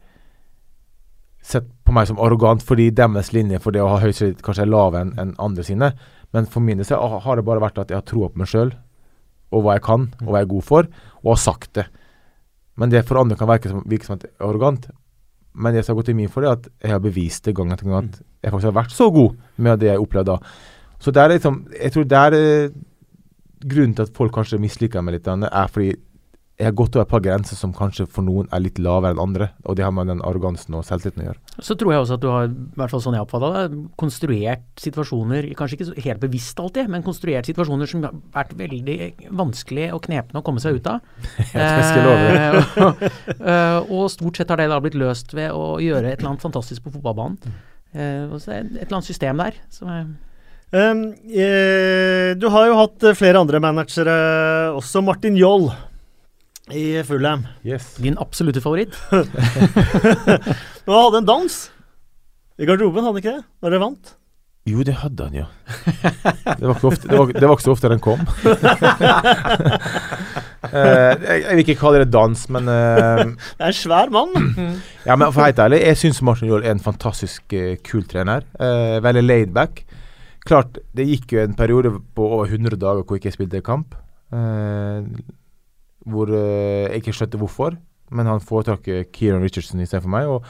[1.42, 4.66] sett på meg som arrogant fordi deres linje for det å ha høy selvtillit kanskje
[4.68, 5.92] er lavere enn en andre sine.
[6.32, 8.72] Men for min del har det bare vært at jeg har troa på meg sjøl,
[9.52, 10.92] og hva jeg kan, og hva jeg er god for,
[11.24, 11.88] og har sagt det.
[12.80, 14.88] Men det for andre kan virke som, virke som arrogant.
[15.52, 17.56] Men det som har gått i min for, det er at jeg har bevist det
[17.58, 20.54] gang etter gang at jeg faktisk har vært så god med det jeg opplevde da.
[21.02, 22.80] Så det er liksom, jeg tror det er eh,
[23.62, 25.92] grunnen til at folk kanskje misliker meg litt, er fordi
[26.62, 29.22] jeg har gått over et par grenser som kanskje for noen er litt lavere enn
[29.22, 29.48] andre.
[29.66, 31.42] Og det har med den arrogansen og selvtilliten å gjøre.
[31.58, 34.84] Så tror jeg også at du har, i hvert fall sånn jeg oppfatta det, konstruert
[34.84, 38.98] situasjoner, kanskje ikke helt bevisst alltid, men konstruert situasjoner som har vært veldig
[39.42, 41.02] vanskelig og knepne å komme seg ut av.
[41.56, 42.40] Jeg skal love det.
[42.42, 43.06] Eh, og,
[43.36, 46.46] eh, og stort sett har det da blitt løst ved å gjøre et eller annet
[46.46, 47.56] fantastisk på fotballbanen.
[47.92, 50.12] Eh, og så er et eller annet system der som er
[50.72, 54.14] Um, eh, du har jo hatt flere andre managere
[54.72, 55.02] også.
[55.04, 55.66] Martin Joll
[56.70, 57.48] i Fulham.
[57.66, 57.96] Yes.
[57.98, 58.96] din absolutte favoritt.
[59.12, 61.72] Men han hadde en dans
[62.62, 63.46] i garderoben, hadde han ikke det?
[63.62, 64.12] Når dere vant?
[64.70, 65.48] Jo, det hadde han, ja.
[66.46, 68.22] Det var ikke, ofte, det var, det var ikke så ofte den kom.
[68.22, 68.52] uh,
[71.26, 74.32] jeg, jeg vil ikke kalle det dans, men uh, Det er en svær mann.
[75.08, 78.46] Ja, men for helt ærlig, jeg syns Martin Joll er en fantastisk uh, kul trener.
[79.02, 79.82] Veldig laidback.
[80.46, 83.98] Klart, det gikk jo en periode på over 100 dager hvor jeg ikke spilte kamp.
[84.32, 85.04] Eh,
[86.10, 87.76] hvor eh, jeg ikke skjønte hvorfor,
[88.12, 90.30] men han foretrakk Kieran Richardson istedenfor meg.
[90.30, 90.46] Og,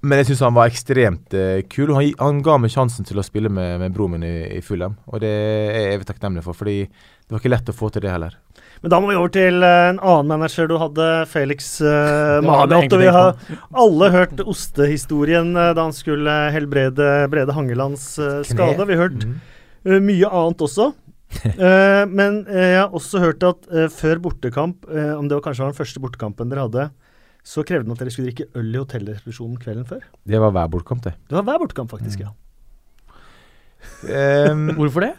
[0.00, 1.92] men jeg syns han var ekstremt uh, kul.
[1.92, 4.96] Han, han ga meg sjansen til å spille med, med broren min i, i Fulham,
[5.10, 8.06] og det er jeg evig takknemlig for, fordi det var ikke lett å få til
[8.06, 8.38] det heller.
[8.80, 12.96] Men da må vi over til eh, en annen manager du hadde, Felix uh, Og
[12.96, 13.36] vi har
[13.76, 18.14] alle hørt ostehistorien uh, da han skulle helbrede Brede Hangelands
[18.48, 18.86] skade.
[18.88, 20.90] Vi har hørt eh, mye annet også.
[21.40, 25.62] Eh, men uh, jeg har også hørt at uh, før bortekamp, om det var kanskje
[25.62, 26.86] var den første bortekampen dere hadde,
[27.46, 30.02] så krevde den at dere skulle drikke øl i hotellresepsjonen kvelden før.
[30.28, 31.14] Det var hver bortekamp, det.
[31.30, 32.26] Det var hver bortekamp, faktisk.
[32.26, 32.34] ja.
[34.50, 35.14] Um, Hvorfor det?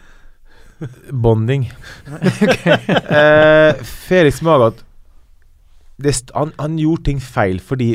[1.14, 1.68] Bonding.
[3.18, 4.84] eh, Felix Magath
[6.34, 7.92] han, han gjorde ting feil fordi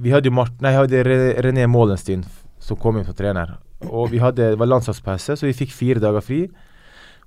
[0.00, 1.02] vi hadde jo Martin, nei, hadde
[1.42, 2.22] René Målenstien
[2.62, 3.56] som kom inn som trener.
[3.90, 6.44] Og vi hadde, det var landslagspause, så vi fikk fire dager fri.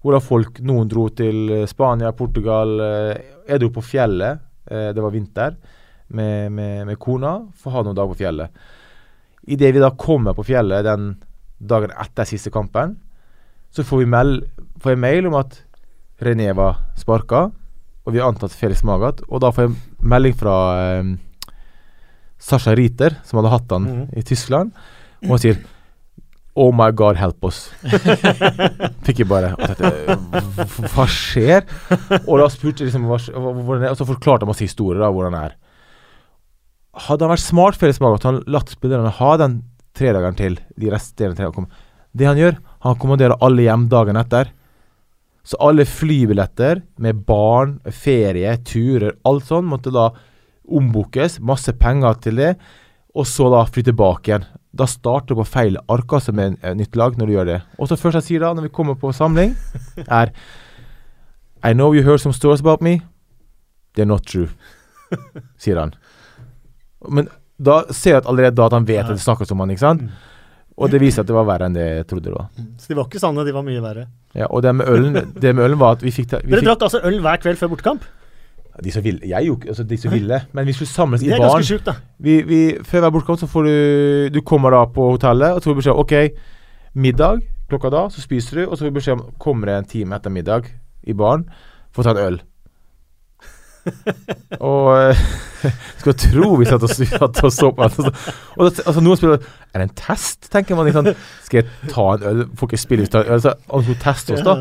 [0.04, 2.76] Hvorav folk Noen dro til eh, Spania, Portugal.
[2.84, 4.40] eh, Jeg dro på fjellet.
[4.70, 5.56] eh, Det var vinter.
[6.14, 8.52] Med, med, med kona for å ha noen dager på fjellet.
[9.48, 11.16] Idet vi da kommer på fjellet den
[11.60, 12.98] dagen etter siste kampen,
[13.74, 14.44] så får, vi meld,
[14.84, 15.56] får jeg mail om at
[16.22, 17.48] René var sparka,
[18.06, 19.24] og vi har antatt Felix Magath.
[19.32, 19.74] Og da får jeg
[20.06, 21.14] melding fra eh,
[22.38, 24.06] Sasha Riter, som hadde hatt han mm.
[24.20, 24.76] i Tyskland,
[25.24, 25.64] og han sier
[26.56, 27.72] Oh my God, help us.
[29.08, 30.18] Fikk jeg bare og tenkte,
[30.94, 31.64] "Hva- skjer?
[32.28, 35.10] Og da spurte jeg liksom hva, hvordan er, Og så forklarte han masse historier da,
[35.10, 35.56] hvordan det er.
[37.08, 39.64] Hadde han vært smart, Felix Magath, han latt spillerne ha den
[39.98, 41.66] tredageren til de resterende tre.
[42.14, 44.52] Det han gjør, han kommanderer alle hjem dagen etter.
[45.44, 50.12] Så alle flybilletter med barn, ferie, turer, alt sånt måtte da
[50.70, 51.40] ombokes.
[51.44, 52.52] Masse penger til det.
[53.16, 54.46] Og så da fly tilbake igjen.
[54.74, 57.60] Da starter du på feil ark altså med en, nytt lag når du gjør det.
[57.78, 59.54] Og så først jeg sier da, når vi kommer på samling,
[60.22, 60.32] er
[61.64, 62.98] I know you heard some stories about me.
[63.96, 64.50] They're not true,
[65.62, 65.94] sier han.
[67.08, 67.30] Men
[67.62, 69.84] da ser jeg at allerede da at han vet at det snakkes om han, ikke
[69.86, 70.08] sant?
[70.74, 72.48] Og det viser at det var verre enn det jeg trodde det var.
[72.82, 74.08] Så de var ikke sanne, de var mye verre.
[74.34, 76.64] Ja, og det med ølen, det med ølen var at vi fikk, ta- vi Dere
[76.64, 78.08] fikk drakk altså øl hver kveld før bortekamp?
[78.82, 81.30] De som ville, jeg jo ikke, altså de som ville, men vi skulle samles i
[81.30, 81.94] Det er ganske sjukt, da.
[82.18, 83.76] Vi, vi, før hver bortkamp så får du
[84.34, 86.16] Du kommer da på hotellet, og så får beskjed om OK,
[86.94, 89.92] middag klokka da, så spiser du, og så får du beskjed om kommer det en
[89.94, 90.68] time etter middag
[91.06, 91.46] i baren
[91.94, 92.42] for å ta en øl.
[94.64, 98.14] og jeg skal tro vi satt og, satt og så på altså,
[98.56, 99.42] og, altså, Noen spiller
[99.74, 100.88] Er det en test, tenker man.
[100.88, 101.10] Liksom,
[101.44, 102.46] skal jeg ta en øl?
[102.56, 104.56] Får ikke spille hvis Så, Han skulle teste oss, da.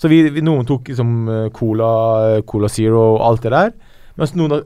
[0.00, 1.10] Så vi, vi, noen tok liksom
[1.52, 1.90] Cola,
[2.48, 3.74] Cola Zero og alt det der.
[4.16, 4.60] Mens noen da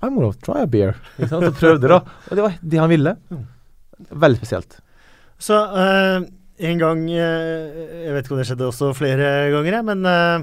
[0.00, 0.94] I'm gonna try a beer.
[1.18, 2.02] Så prøvde, da.
[2.30, 3.14] Og det var det han ville.
[3.98, 4.78] Veldig spesielt.
[5.38, 6.22] Så uh,
[6.58, 7.16] en gang uh,
[8.04, 10.38] Jeg vet ikke om det skjedde også flere ganger, men uh,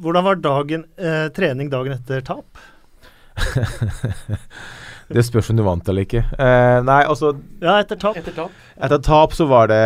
[0.00, 0.86] hvordan var dagen,
[1.36, 2.62] trening dagen etter tap?
[5.12, 6.22] det spørs om du vant eller ikke.
[6.88, 8.16] nei, altså Ja, etter tap.
[8.16, 9.82] Etter tap, etter tap så var det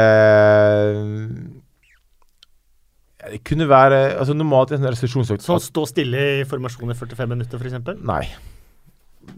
[3.18, 7.32] det kunne være altså Normalt i en restriksjonsøkt Sånn stå stille i formasjon i 45
[7.32, 7.98] minutter, f.eks.?
[8.06, 8.22] Nei.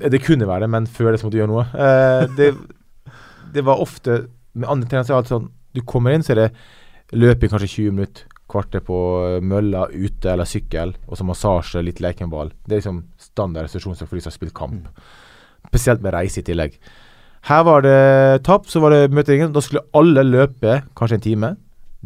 [0.00, 1.64] Det kunne være det, men før det så måtte du gjøre noe.
[1.74, 2.50] Eh, det,
[3.56, 6.50] det, var ofte Med andre tjenester er det sånn Du kommer inn, så er det
[7.16, 8.96] løping kanskje 20 minutter, kvarter på
[9.42, 12.52] mølla, ute eller sykkel, og så massasje, litt lekenball.
[12.66, 15.02] Det er liksom standard restriksjonsøkt for de som har spilt kamp.
[15.72, 16.76] Spesielt med reise i tillegg.
[17.50, 17.96] Her var det
[18.46, 19.50] tap, så var det møteringen.
[19.54, 21.50] Da skulle alle løpe kanskje en time.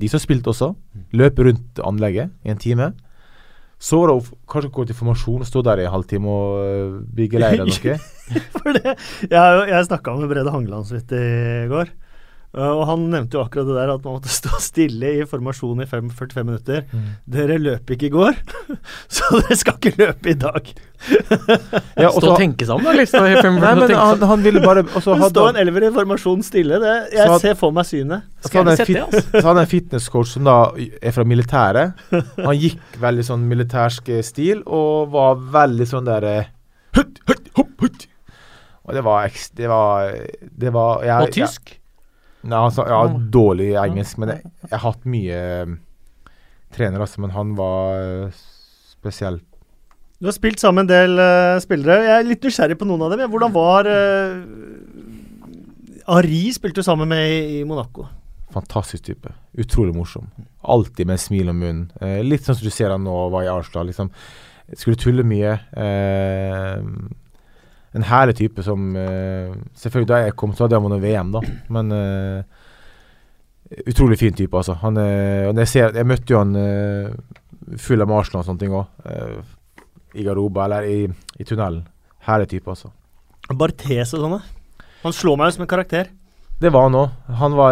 [0.00, 0.72] De som spilte også.
[1.14, 2.92] Løpe rundt anlegget i en time.
[3.78, 7.00] Så var det kanskje gå til formasjon og stå der i en halvtime og uh,
[7.14, 7.98] bygge leir eller noe.
[8.56, 8.94] For det,
[9.30, 11.92] jeg jeg snakka med Brede Hangeland så vidt i går.
[12.54, 15.82] Uh, og han nevnte jo akkurat det der at man måtte stå stille i formasjon
[15.82, 16.84] i 5, 45 minutter.
[16.92, 17.08] Mm.
[17.34, 18.38] Dere løp ikke i går,
[19.16, 20.70] så dere skal ikke løpe i dag.
[21.98, 22.94] ja, stå og tenke sammen, da?
[23.00, 27.28] Liksom, Nei, men han, han, ville bare Stå en elver i formasjon stille, det, jeg
[27.28, 28.30] had, ser for meg synet.
[28.46, 29.26] Så hadde, det, altså.
[29.34, 32.02] så hadde en fitnesscoach som da er fra militæret.
[32.38, 36.36] Han gikk veldig sånn militærsk stil og var veldig sånn derre
[36.94, 40.12] Og det var, det var,
[40.64, 41.74] det var jeg, Og tysk?
[41.74, 41.83] Jeg,
[42.44, 43.00] Nei, altså, ja,
[43.32, 45.80] dårlig engelsk, men jeg, jeg har hatt mye trenere,
[46.74, 48.42] trener, altså, men han var uh,
[48.90, 49.38] spesiell.
[50.18, 52.02] Du har spilt sammen en del uh, spillere.
[52.02, 53.24] Jeg er litt nysgjerrig på noen av dem.
[53.30, 54.42] Hvordan var uh,
[56.16, 58.08] Ari spilte du sammen med i, i, Monaco?
[58.54, 59.30] Fantastisk type.
[59.58, 60.26] Utrolig morsom.
[60.62, 61.84] Alltid med en smil om munnen.
[62.02, 63.86] Uh, litt sånn som du ser han nå var i Arsenal.
[63.90, 64.10] Liksom.
[64.74, 65.58] Skulle tulle mye.
[65.78, 66.82] Uh,
[67.94, 71.42] en herlig type som uh, Selvfølgelig da jeg kom, så hadde han vunnet VM, da.
[71.74, 72.42] Men uh,
[73.86, 74.76] utrolig fin type, altså.
[74.82, 76.58] Han, er, og jeg, ser, jeg møtte jo han
[77.80, 79.46] full av Arsenal og sånne ting òg.
[80.14, 80.98] I garderoben, eller i,
[81.40, 81.86] i, tunnelen.
[82.26, 82.92] Herlig type, altså.
[83.50, 84.42] Barthes og sånne?
[85.02, 86.12] Han slår meg jo som en karakter.
[86.60, 87.16] Det var han òg.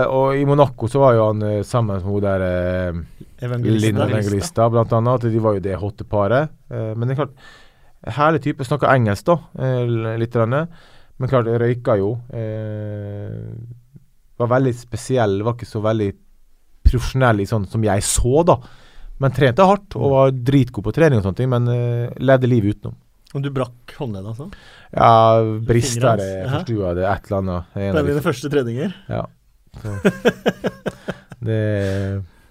[0.08, 3.02] Og i Monaco så var jo han sammen med hun der eh,
[3.46, 5.28] Evangelista, Evangelista blant annet.
[5.30, 6.50] De var jo det hotte paret.
[6.72, 7.36] men det er klart
[8.02, 8.66] Herlig type.
[8.66, 9.38] Snakker engelsk, da,
[10.18, 10.32] litt.
[10.32, 10.66] Denne.
[11.20, 12.16] Men klart, jeg røyka jo.
[12.34, 13.52] Eh,
[14.40, 15.42] var veldig spesiell.
[15.46, 16.08] Var ikke så veldig
[16.82, 18.58] profesjonell i sånn som jeg så, da.
[19.22, 22.78] Men trente hardt og var dritgod på trening og sånne ting, men eh, levde livet
[22.78, 22.96] utenom.
[23.32, 24.48] Og du brakk håndleddet, altså?
[24.92, 25.12] Ja,
[25.64, 27.06] brister det, forstua det.
[27.08, 27.76] Et eller annet.
[27.78, 28.96] En det er dine første treninger?
[29.08, 29.22] Ja.
[31.48, 31.60] det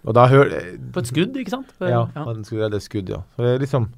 [0.01, 0.49] Og da hør
[0.89, 1.69] På et skudd, ikke sant?
[1.77, 2.23] På, ja, ja.
[2.25, 3.21] han skulle redde et skudd, ja.
[3.35, 3.91] Så det er liksom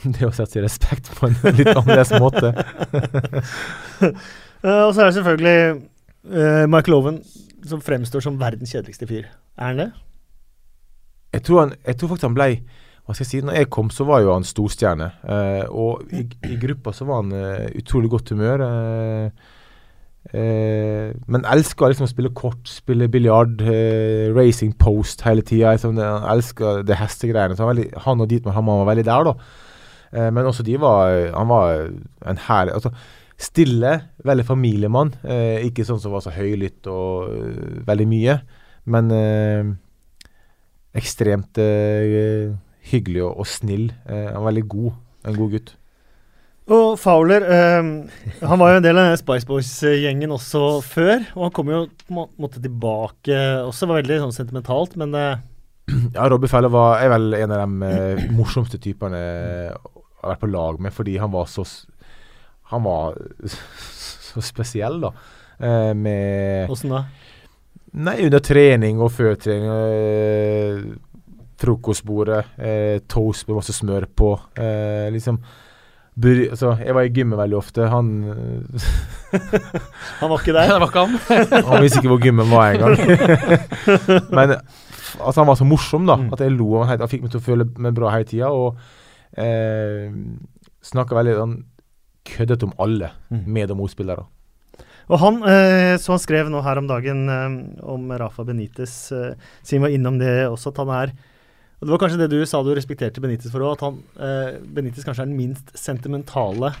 [0.16, 2.52] Det å sette respekt på en litt annerledes måte.
[4.00, 5.58] uh, og så er det selvfølgelig
[6.32, 7.22] uh, Michael Owen
[7.68, 9.28] som fremstår som verdens kjedeligste fyr.
[9.60, 9.90] Er han det?
[11.34, 12.52] Jeg tror, han, jeg tror faktisk han ble
[13.10, 15.08] hva skal jeg si, når jeg kom, så var jo han storstjerne.
[15.26, 18.62] Uh, og i, i, gruppa så var han uh, utrolig godt humør.
[18.62, 19.32] Uh,
[20.30, 23.64] men elska liksom å spille kort, spille biljard,
[24.36, 25.72] racing post hele tida.
[25.74, 27.56] Liksom, han elska det hestegreiene.
[27.58, 29.34] Så han, veldig, han og Dietmar Hammer var veldig der, da.
[30.12, 31.84] Eh, men også de var Han var
[32.26, 32.90] en herlig altså,
[33.40, 35.14] Stille, veldig familiemann.
[35.24, 38.34] Eh, ikke sånn som var så høylytt og uh, veldig mye.
[38.90, 39.70] Men eh,
[41.00, 42.50] ekstremt eh,
[42.90, 43.90] hyggelig og, og snill.
[44.06, 44.96] Eh, han var veldig god.
[45.30, 45.76] En god gutt.
[46.70, 51.24] Og Fowler Han var jo en del av Spice Boys-gjengen også før.
[51.34, 53.88] Og han kom jo på en måte tilbake også.
[53.90, 58.78] var veldig sånn sentimentalt, men Ja, Robbie Fowler var, er vel en av de morsomste
[58.78, 59.18] typene
[60.22, 61.66] vært på lag med, fordi han var så
[62.70, 63.18] Han var
[64.30, 65.10] så spesiell, da.
[65.58, 67.04] Eh, med Åssen da?
[67.90, 69.66] Nei, under trening og før trening.
[69.66, 70.76] Eh,
[71.60, 74.38] frokostbordet, eh, toast med masse smør på.
[74.56, 75.40] Eh, liksom
[76.20, 77.88] bur, altså, Jeg var i gymmet veldig ofte.
[77.88, 78.06] Han
[80.20, 80.68] Han var ikke der?
[80.72, 81.18] det var ikke han.
[81.66, 82.96] han visste ikke hvor gymmen var engang.
[84.30, 84.50] Men
[85.20, 86.16] altså, han var så morsom, da.
[86.16, 86.32] Mm.
[86.32, 86.82] At jeg lo.
[86.82, 88.48] Han, han fikk meg til å føle meg bra hele tida.
[88.54, 88.76] Og
[89.38, 90.10] eh,
[90.82, 91.56] snakker veldig sånn
[92.30, 93.44] køddete om alle mm.
[93.46, 94.26] med- og motspillere.
[95.10, 99.34] Og han, eh, så han skrev nå her om dagen eh, om Rafa Benitez, eh,
[99.62, 101.12] siden var innom det også, at han er
[101.80, 104.58] Og Det var kanskje det du sa du respekterte Benitez for òg, at han, eh,
[104.60, 106.74] Benitez kanskje er den minst sentimentale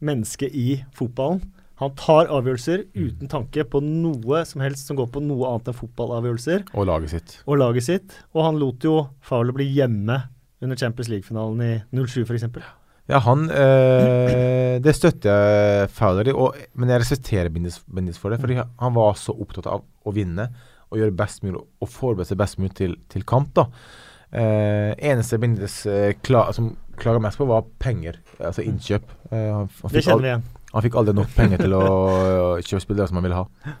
[0.00, 1.42] mennesket i fotballen.
[1.80, 5.78] Han tar avgjørelser uten tanke på noe som helst som går på noe annet enn
[5.80, 6.66] fotballavgjørelser.
[6.76, 7.36] Og laget sitt.
[7.48, 8.16] Og laget sitt.
[8.36, 10.18] Og han lot jo Fowler bli hjemme
[10.60, 11.72] under Champions League-finalen i
[12.06, 12.46] 07 f.eks.
[13.10, 18.40] Ja, han øh, Det støtter jeg Fowler i, og, men jeg respekterer Bindis for det.
[18.40, 20.50] fordi han var så opptatt av å vinne
[20.90, 23.52] og gjøre best mulig og forberede seg best mulig til, til kamp.
[23.56, 23.66] da.
[24.30, 29.06] Eh, eneste Bindis uh, kla som klaga mest på, var penger, altså innkjøp.
[29.32, 30.44] Uh, det kjenner vi igjen.
[30.70, 31.86] Han fikk aldri nok penger til å
[32.62, 33.74] kjøpe spillere som han ville ha.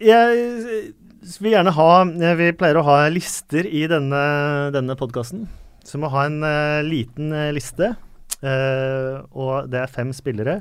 [0.00, 0.92] jeg
[1.42, 1.92] vil gjerne ha
[2.38, 4.22] Vi pleier å ha lister i denne,
[4.74, 5.46] denne podkasten.
[5.84, 6.42] Så vi må ha en
[6.86, 7.94] liten liste.
[8.42, 10.60] og det er fem spillere.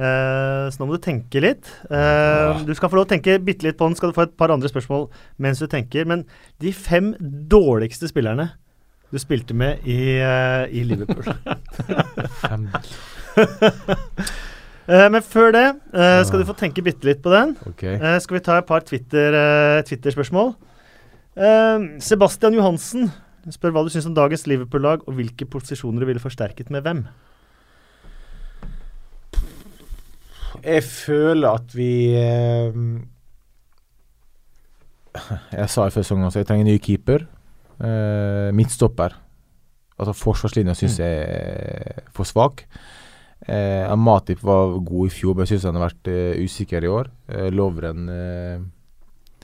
[0.00, 1.68] Uh, så nå må du tenke litt.
[1.90, 4.36] Uh, du skal få lov å tenke bitte litt på den, skal du få et
[4.38, 5.08] par andre spørsmål
[5.42, 6.08] mens du tenker.
[6.08, 6.24] Men
[6.62, 8.48] de fem dårligste spillerne
[9.10, 11.26] du spilte med i, uh, i Liverpool
[14.88, 15.66] Men før det
[16.26, 17.52] skal du få tenke bitte litt på den.
[17.68, 17.98] Okay.
[18.24, 20.54] skal vi ta et par Twitter-spørsmål?
[22.02, 23.10] Sebastian Johansen
[23.48, 27.04] spør hva du syns om dagens Liverpool-lag, og hvilke posisjoner du ville forsterket med hvem?
[30.60, 32.74] Jeg føler at vi eh,
[35.56, 37.24] Jeg sa i første omgang at jeg trenger en ny keeper.
[37.80, 39.16] Eh, midtstopper.
[40.00, 41.04] Altså Forsvarslinja syns mm.
[41.04, 42.66] jeg er for svak.
[43.48, 46.92] Eh, Matip var god i fjor, men jeg syns han har vært eh, usikker i
[46.92, 47.10] år.
[47.32, 48.62] Eh, Lovren eh,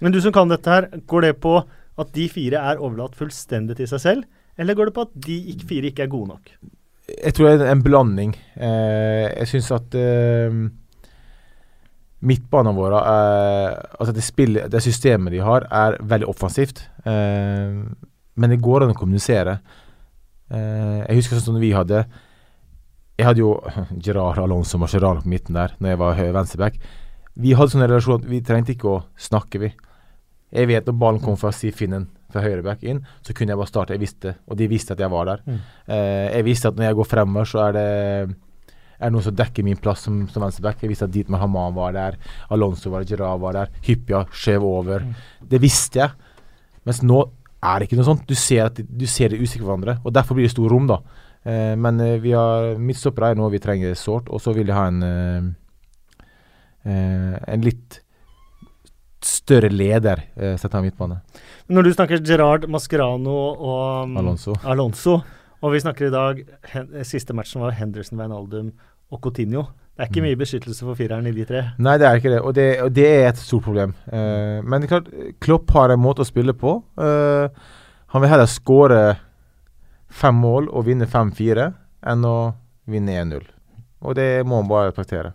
[0.05, 1.59] Men du som kan dette her, går det på
[1.97, 4.27] at de fire er overlatt fullstendig til seg selv,
[4.61, 5.39] eller går det på at de
[5.69, 6.51] fire ikke er gode nok?
[7.07, 8.35] Jeg tror det er en blanding.
[8.59, 9.95] Eh, jeg syns at
[12.27, 16.85] midtbanen vår eh, altså det, spillet, det, systemet de har, er veldig offensivt.
[17.05, 17.83] Eh,
[18.37, 19.59] men det går an å kommunisere.
[20.51, 22.05] Eh, jeg husker sånn som vi hadde
[23.17, 23.57] Jeg hadde jo
[24.05, 26.79] Gerard Alonso Mascherano på midten der Når jeg var venstreback.
[27.37, 29.73] Vi hadde sånn relasjon at vi trengte ikke å snakke, vi.
[30.57, 31.77] Jeg vet når ballen kom fra Siv
[32.33, 33.95] fra høyreback inn, så kunne jeg bare starte.
[33.95, 35.43] Jeg visste, og de visste at jeg var der.
[35.47, 35.61] Mm.
[35.95, 37.87] Eh, jeg visste at når jeg går fremover, så er det
[38.97, 40.81] er det noen som dekker min plass som, som venstreback.
[40.83, 42.17] Jeg visste at Dietmar Haman var der,
[42.53, 45.05] Alonso var der, Gerard var der, Hyppia skjev over.
[45.05, 45.27] Mm.
[45.53, 46.33] Det visste jeg.
[46.89, 47.21] Mens nå
[47.61, 48.25] er det ikke noe sånt.
[48.29, 51.03] Du ser at du ser det usikre hverandre, og derfor blir det stor rom, da.
[51.47, 54.77] Eh, men eh, vi har midtstoppere er noe vi trenger sårt, og så vil jeg
[54.77, 55.47] ha en eh,
[56.91, 58.01] eh en litt
[59.27, 61.21] større leder eh, sett av midtbane.
[61.71, 64.55] Når du snakker Gerard Mascherano og um, Alonso.
[64.65, 65.21] Alonso
[65.65, 66.43] og vi snakker i dag
[67.07, 68.73] Siste matchen var Henderson, Wijnaldum
[69.11, 69.65] og Coutinho.
[69.97, 70.27] Det er ikke mm.
[70.29, 71.63] mye beskyttelse for fireren i de tre.
[71.81, 73.95] Nei, det er ikke det, og det, og det er et stort problem.
[74.11, 75.09] Uh, men klart,
[75.41, 76.75] Klopp har en måte å spille på.
[77.01, 77.47] Uh,
[78.13, 79.01] han vil heller skåre
[80.11, 81.71] fem mål og vinne 5-4
[82.07, 82.37] enn å
[82.91, 83.43] vinne 1-0.
[84.07, 85.33] Og det må man bare respektere.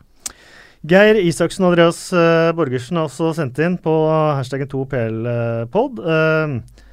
[0.87, 6.01] Geir Isaksen og Andreas uh, Borgersen har også sendt inn på hashtaggen 2PLpod.
[6.01, 6.87] Uh,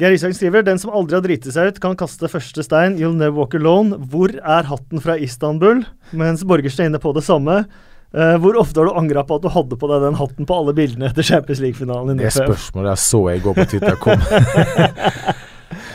[0.00, 2.98] Geir Isaksen skriver den som aldri har driti seg ut, kan kaste første stein.
[2.98, 4.00] You'll never walk alone.
[4.10, 5.84] Hvor er hatten fra Istanbul?
[6.10, 7.62] Mens Borgersen er inne på det samme.
[8.14, 10.58] Uh, hvor ofte har du angra på at du hadde på deg den hatten på
[10.58, 12.18] alle bildene etter Champions League-finalen?
[12.18, 14.22] Det spørsmålet jeg så i går på Twitter kom.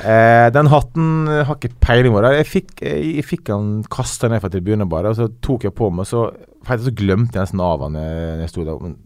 [0.04, 2.24] uh, den hatten har ikke peiling på.
[2.36, 5.92] Jeg fikk, jeg fikk han kasta ned fra tribunen bare, og så tok jeg på
[5.94, 6.28] meg, så,
[6.70, 8.98] så glemte jeg nesten av han når jeg sto der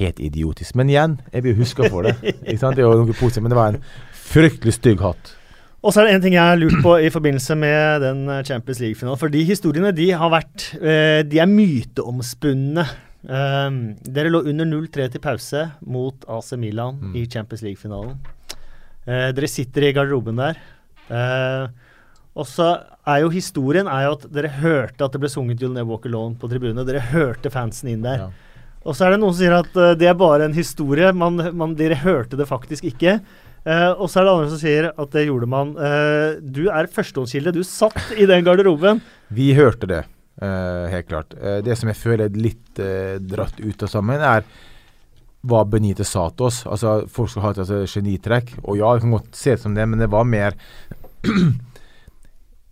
[0.00, 0.76] helt idiotisk.
[0.78, 2.16] Men igjen, jeg vil huske for det.
[2.48, 2.78] Ikke sant?
[2.78, 3.82] Det var noe positivt, men det var en
[4.26, 5.34] fryktelig stygg hatt.
[5.86, 8.42] Og så er det en ting jeg har lurt på i forbindelse med den eh,
[8.46, 9.20] Champions League-finalen.
[9.20, 12.86] For de historiene de har vært eh, De er myteomspunne.
[13.26, 17.14] Dere lå under 0-3 til pause mot AC Milan mm.
[17.18, 18.18] i Champions League-finalen.
[19.06, 20.58] Uh, dere sitter i garderoben der.
[21.06, 21.66] Eh,
[22.36, 22.72] og så
[23.06, 26.08] er jo historien er jo at dere hørte at det ble sunget 'You'll Never Walk
[26.08, 26.84] Alone' på tribunene.
[26.84, 28.26] Dere hørte fansen inn der.
[28.26, 28.28] Ja.
[28.86, 31.10] Og så er det noen som sier at uh, det er bare en historie.
[31.12, 33.18] Man, man, dere hørte det faktisk ikke.
[33.66, 35.72] Uh, og så er det andre som sier at det gjorde man.
[35.74, 37.56] Uh, du er førstehåndskilde.
[37.56, 39.02] Du satt i den garderoben.
[39.34, 40.04] Vi hørte det,
[40.38, 41.34] helt klart.
[41.64, 42.78] det som jeg føler er litt
[43.26, 44.44] dratt ut av sammen, er
[45.46, 46.64] hva Benite sa til oss.
[46.66, 48.52] Altså, Folk skal ha et altså, genitrekk.
[48.64, 50.56] Og ja, det kan godt se ut som det, men det var mer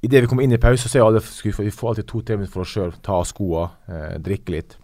[0.05, 2.67] Idet vi kom inn i pause, så er alle, vi får alltid to-tre minutter for
[2.67, 2.91] oss sjøl.
[3.01, 4.75] Ta av skoene, drikke litt.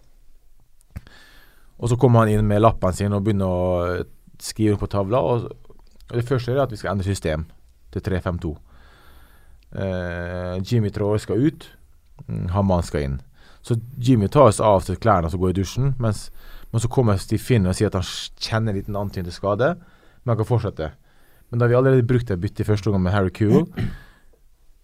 [1.81, 3.99] Og så kommer han inn med lappen sin og begynner å
[4.41, 5.21] skrive på tavla.
[5.21, 5.49] Og,
[6.09, 7.45] og det første er at vi skal endre system
[7.93, 8.53] til 3-5-2.
[9.71, 11.69] Eh, Jimmy Troy skal ut,
[12.27, 13.19] mm, Hamman skal inn.
[13.63, 16.29] Så Jimmy tar seg av seg klærne og går i dusjen, mens,
[16.73, 18.07] men så kommer Steve Finn og sier at han
[18.39, 19.73] kjenner en liten antydning til skade,
[20.23, 20.93] men han kan fortsette.
[21.51, 23.67] Men da har vi allerede brukt et bytte i første omgang med Harry Kewell.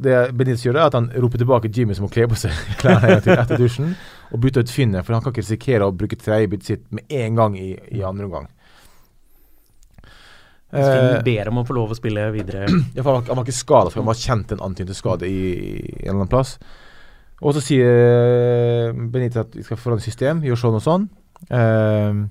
[0.03, 3.15] Det Benitez gjør, er at han roper tilbake Jimmy som må kle på seg klærne
[3.17, 3.95] etter dusjen,
[4.29, 7.39] og bytter ut Finne, for han kan ikke risikere å bruke tredjebyttet sitt med en
[7.39, 8.51] gang i, i andre omgang.
[10.75, 12.67] Hvis Finn Eh, ber om å få lov å spille videre.
[12.97, 15.29] ja, for han, var- han var ikke skada, for han var kjent en antydet skade
[15.31, 16.57] i, i en eller annen plass.
[17.41, 21.09] Og så sier Benitez at vi skal forandre system, gjør sånn og sånn.
[21.51, 22.25] Eh,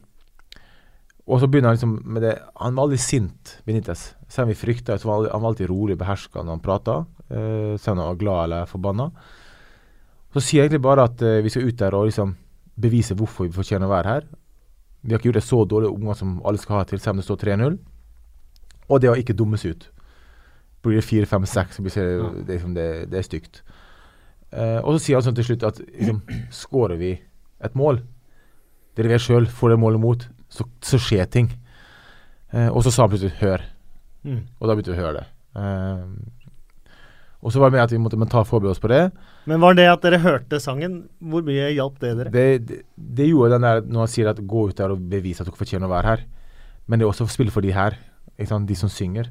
[1.25, 4.13] og så begynner han liksom med det Han var aldri sint, Benitez.
[4.29, 6.65] Selv om vi frykta, så var han han var alltid rolig og beherska når han
[6.65, 6.97] prata.
[7.25, 9.09] Uh, selv om han var glad eller forbanna.
[10.33, 12.35] Så sier jeg egentlig bare at uh, vi skal ut der og liksom
[12.75, 14.29] bevise hvorfor vi fortjener å være her.
[15.01, 17.21] Vi har ikke gjort det så dårlig omgang som alle skal ha til, selv om
[17.21, 17.77] det står 3-0.
[18.89, 19.89] Og det å ikke dumme seg ut.
[20.85, 23.63] Blir det 4-5-6, så blir det, det, liksom det, det er stygt.
[24.53, 26.21] Uh, og så sier han sånn til slutt at liksom,
[26.61, 27.15] skårer vi
[27.65, 28.03] et mål,
[28.95, 31.49] dere vet sjøl, får dere målet mot, så, så skjer ting.
[32.53, 33.71] Eh, og så sa han plutselig 'hør',
[34.25, 34.41] Mm.
[34.59, 35.25] og da begynte vi å høre det.
[35.55, 36.05] Eh,
[37.45, 39.11] og så var det med at vi måtte mentalt forberede oss på det.
[39.45, 42.31] Men var det at dere hørte sangen, hvor mye hjalp det dere?
[42.33, 45.41] Det, det, det gjorde den der når han sier at 'gå ut der og bevise
[45.41, 46.25] at dere fortjener å være her'.
[46.87, 47.97] Men det er også å spille for de her,
[48.37, 49.29] de som synger.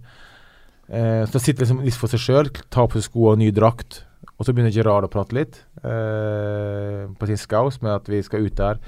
[0.89, 4.05] Eh, så sitter liksom litt for seg sjøl, tar på seg sko og ny drakt.
[4.39, 8.45] Og så begynner Gerard å prate litt eh, på sin scouse med at vi skal
[8.47, 8.79] ut der,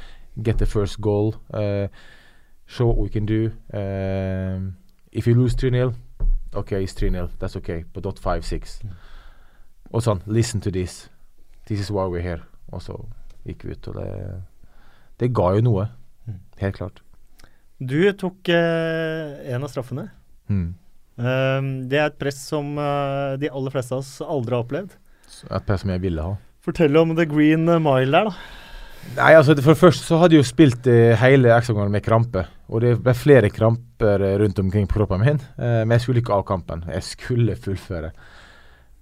[0.42, 1.88] get the first goal, uh,
[2.66, 3.52] show what we can do.
[3.72, 4.76] Um,
[5.12, 5.94] if you lose 3-0,
[6.54, 8.82] OK, it's 3-0, that's OK, but not 5-6.
[9.92, 11.08] Og sånn, listen to this.
[11.66, 12.42] This is why we're here.
[12.74, 12.96] Og så
[13.46, 14.08] gikk vi ut, og det,
[15.22, 15.86] det ga jo noe.
[16.26, 16.40] Mm.
[16.62, 17.02] Helt klart.
[17.78, 20.08] Du tok eh, en av straffene.
[20.48, 20.68] Mm.
[21.16, 24.96] Um, det er et press som uh, de aller fleste av oss aldri har opplevd.
[25.48, 26.36] Et press som jeg ville ha.
[26.64, 28.65] Fortell om The Green Mile der, da.
[29.16, 32.42] Nei, altså For det første så hadde jeg jo spilt eh, hele ekstraomgangen med krampe.
[32.68, 35.38] Og det ble flere kramper eh, rundt omkring på kroppen min.
[35.56, 36.84] Eh, men jeg skulle ikke av kampen.
[36.92, 38.10] Jeg skulle fullføre.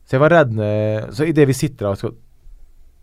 [0.04, 0.50] Så jeg var redd
[1.16, 2.12] Så idet vi sitter og skal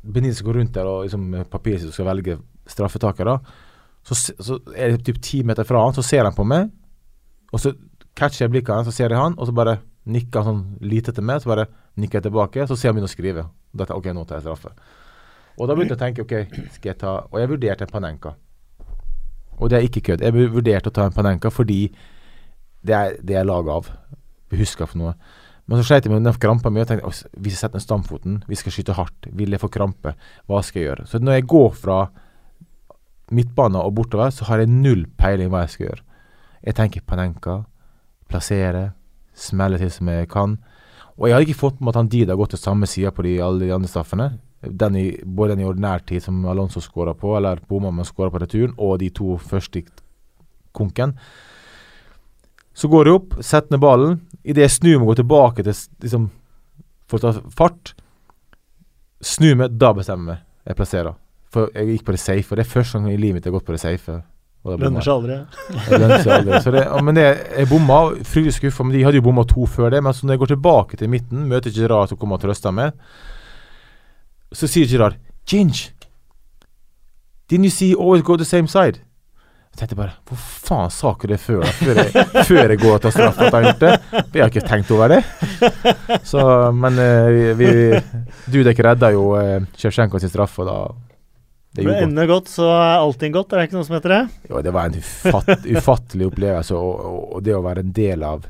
[0.02, 2.38] Benitez går rundt der og liksom papiret sitt skal velge
[2.70, 3.36] straffetakere,
[4.02, 6.72] så, så er det typ ti meter fra han, så ser han på meg,
[7.54, 7.74] og så
[8.18, 9.78] catcher jeg blikket hans, så ser jeg han, og så bare
[10.10, 11.68] nikker han sånn lite til meg, så bare
[12.02, 13.46] nikker jeg tilbake, så ser han begynner å skrive.
[13.78, 14.74] Dette, ok, nå tar jeg straffe.
[15.60, 18.34] Og da begynte jeg å tenke ok, skal jeg ta Og jeg vurderte en Panenka.
[19.62, 20.24] Og det er ikke kødd.
[20.26, 21.84] Jeg vurderte å ta en Panenka fordi
[22.82, 23.90] det er det jeg laget av.
[24.58, 25.16] Huska for noe.
[25.70, 27.08] Men så sleit jeg med den krampa mi og tenkte
[27.40, 30.16] hvis jeg setter ned stamfoten, vi skal skyte hardt, vil jeg få krampe,
[30.50, 31.06] hva skal jeg gjøre?
[31.08, 32.00] Så når jeg går fra
[33.32, 36.04] midtbana og bortover, så har jeg null peiling hva jeg skal gjøre.
[36.68, 37.62] Jeg tenker Panenka,
[38.28, 38.90] plassere,
[39.38, 40.58] smelle til som jeg kan.
[41.16, 43.24] Og jeg hadde ikke fått med at han Dida har gått til samme side på
[43.26, 44.28] de, alle de andre straffene.
[44.62, 48.42] Den i, både den i ordinær tid som Alonso skåra på, eller å skåre på
[48.44, 49.86] returen, og de to første i
[50.72, 51.16] konken.
[52.74, 54.20] Så går jeg opp, setter ned ballen.
[54.44, 56.30] Idet jeg snur meg og går tilbake til liksom,
[57.10, 57.94] for å ta fart,
[59.22, 60.46] snur meg, da bestemmer jeg meg.
[60.70, 61.18] Jeg plasserer.
[61.52, 62.48] For jeg gikk på det safe.
[62.52, 64.22] Og det er første gang i livet mitt jeg har gått på det safe.
[64.62, 65.38] Lønner seg aldri.
[65.92, 66.62] Lønner seg aldri.
[66.64, 69.92] Så det, men det, jeg bomma, fryktelig skuffa, men de hadde jo bomma to før
[69.94, 70.04] det.
[70.06, 72.76] Men så når jeg går tilbake til midten, møter ikke Gerard som kommer og trøster
[72.78, 72.94] meg,
[74.54, 75.92] så sier Gerard Ginge,
[77.50, 79.02] didn't you see always go the same side?
[79.72, 81.72] Jeg tenkte bare Hvor faen sa ikke det før, da?
[81.80, 83.92] Før jeg, før jeg går til straff at jeg har gjort det?
[84.36, 85.22] Jeg har ikke tenkt over det.
[86.28, 86.44] Så,
[86.76, 87.70] men eh, vi, vi
[88.52, 90.78] Dudek redda jo uh, Sjevtsjenko sin straff, og da
[91.72, 93.54] Det Når det ender godt, så er allting godt.
[93.54, 94.24] Er det ikke noe som heter det?
[94.50, 98.26] Jo, det var en ufatt, ufattelig opplevelse, og, og, og det å være en del
[98.28, 98.44] av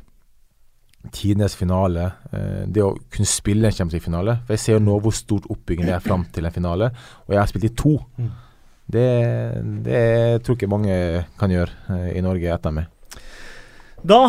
[1.10, 5.00] tidenes finale, eh, det å kunne spille en Champions League-finale For jeg ser jo nå
[5.02, 6.92] hvor stort oppbygging det er fram til en finale,
[7.28, 7.96] og jeg har spilt i to.
[8.22, 8.32] Mm.
[8.92, 9.06] Det,
[9.86, 10.02] det
[10.44, 10.96] tror ikke mange
[11.40, 12.90] kan gjøre eh, i Norge etter meg.
[14.04, 14.20] Da,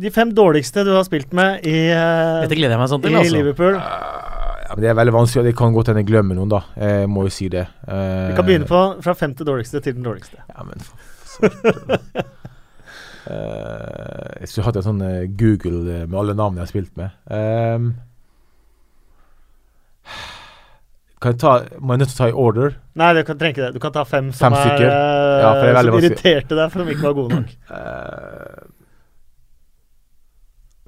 [0.00, 3.14] de fem dårligste du har spilt med i, eh, Dette gleder jeg meg sånn til,
[3.14, 3.36] i altså.
[3.36, 3.78] Liverpool.
[3.78, 6.62] Ja, men Det er veldig vanskelig, og det kan godt hende jeg glemmer noen, da.
[6.78, 7.66] Jeg må jo si det.
[7.86, 10.42] Eh, Vi kan begynne på fra femte dårligste til den dårligste.
[10.46, 12.26] Ja, men for svarte.
[13.28, 16.94] Eh, jeg skulle hatt en sånn eh, Google eh, med alle navnene jeg har spilt
[16.96, 17.10] med.
[17.28, 17.90] Um,
[21.20, 21.50] kan jeg ta
[21.84, 22.68] Må jeg nødt til å ta i order?
[22.96, 23.74] Nei, du kan trenge ikke det.
[23.76, 26.94] Du kan ta fem som, Fem er, Ja, for er som irriterte deg for de
[26.96, 27.50] ikke var gode nok.
[27.76, 28.60] Eh,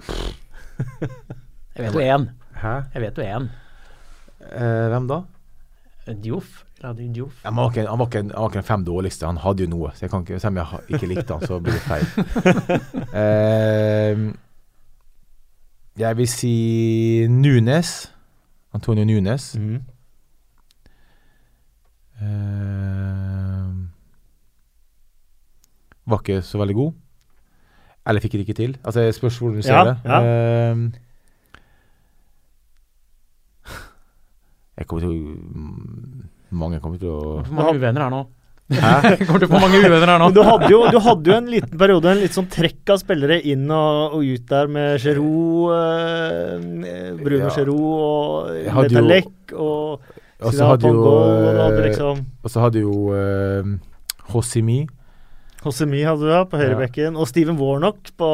[1.77, 2.25] Jeg vet jo én.
[2.63, 2.75] hæ?
[2.95, 3.45] Jeg vet jo én.
[4.43, 5.19] Uh, hvem da?
[6.25, 6.65] Dioff.
[6.85, 7.45] Radi Joff.
[7.45, 9.27] Ja, han, han, var ikke, den fem dårligste.
[9.27, 9.91] Han hadde jo noe.
[9.95, 12.07] Så jeg kan ikke, selv om jeg ikke likte han, så blir det feil.
[13.15, 14.33] uh,
[16.03, 16.57] jeg vil si
[17.31, 18.13] Nunes.
[18.75, 19.57] Antonio Nunes.
[19.59, 19.83] Mm.
[22.23, 23.73] Uh,
[26.07, 26.93] var ikke så veldig god.
[28.07, 28.77] Eller fikk det ikke til.
[28.85, 29.97] Altså, jeg spørs hvordan du ser Ja, det.
[30.05, 30.73] ja.
[30.73, 30.91] Uh,
[34.79, 38.23] jeg kommer til å Mange kommer til å For mange uvenner her nå.
[38.73, 38.93] Hæ?
[39.27, 40.29] Kommer til å få mange uvenner her nå.
[40.31, 43.01] Men du hadde, jo, du hadde jo en liten periode, en litt sånn trekk av
[43.03, 47.53] spillere inn og, og ut der med Giroud, eh, Bruno Ja.
[47.57, 50.11] Giroud og hadde Letalek og
[50.43, 53.69] Og så hadde hadde eh, liksom så hadde jo uh,
[54.33, 54.81] Hosimi.
[55.63, 58.29] Hosemi hadde du da, på høyrebekken, og Steven Warnock på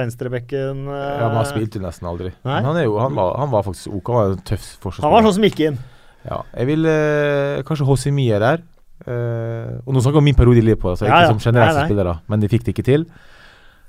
[0.00, 0.88] venstrebekken.
[0.90, 2.32] eh, Ja, men han spilte jo nesten aldri.
[2.42, 2.56] Nei.
[2.58, 4.10] Men han, er jo, han, var, han var faktisk OK.
[4.10, 4.66] Han var en tøff
[4.98, 5.78] Han var sånn som gikk inn.
[6.26, 8.62] Ja, jeg vil eh, Kanskje Hossimi Mie der.
[9.02, 11.32] Eh, og nå snakker vi om min periode i Liverpool, altså Ja, ikke ja.
[11.32, 13.02] som generelle spillere, men de fikk det ikke til.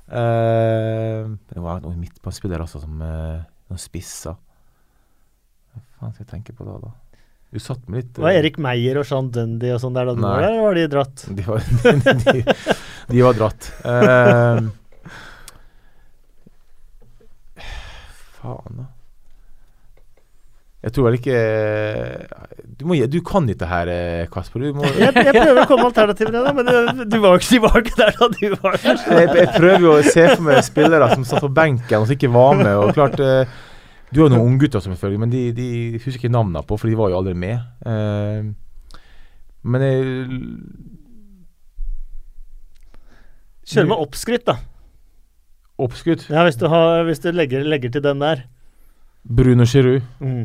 [0.10, 1.22] Eh,
[1.54, 4.36] det var noen midtbanespillere også, som uh, noen spisser.
[5.74, 6.92] Hva faen skal jeg tenke på da, da?
[7.54, 10.06] Du satt med litt Det var eh, Erik Meyer og Sean Dundee og sånn der
[10.10, 11.18] da du var der, eller var de dratt?
[11.38, 12.42] De var, de,
[13.14, 13.62] de var dratt.
[13.86, 14.58] Eh,
[18.40, 18.86] faen, da.
[20.84, 21.36] Jeg tror vel ikke
[22.80, 24.66] Du, må, du kan dette her, eh, Kasper.
[24.66, 27.52] Du må, Jeg, jeg prøver å komme med da, men du, du var jo ikke,
[27.54, 29.04] tilbake der da du var der.
[29.22, 32.18] jeg, jeg prøver jo å se for meg spillere som satt på benken og som
[32.18, 32.74] ikke var med.
[32.82, 33.54] Og klart eh,
[34.12, 35.68] Du har noen unggutter, selvfølgelig, men de, de
[36.02, 37.64] husker ikke navnene på, for de var jo aldri med.
[37.88, 38.52] Eh,
[39.64, 40.18] men jeg
[43.74, 44.58] Kjør med oppskrytt, da.
[45.80, 46.26] Oppskrytt?
[46.28, 48.44] Ja, Hvis du, har, hvis du legger, legger til den der.
[49.24, 50.04] Bruno Giroud.
[50.20, 50.44] Mm.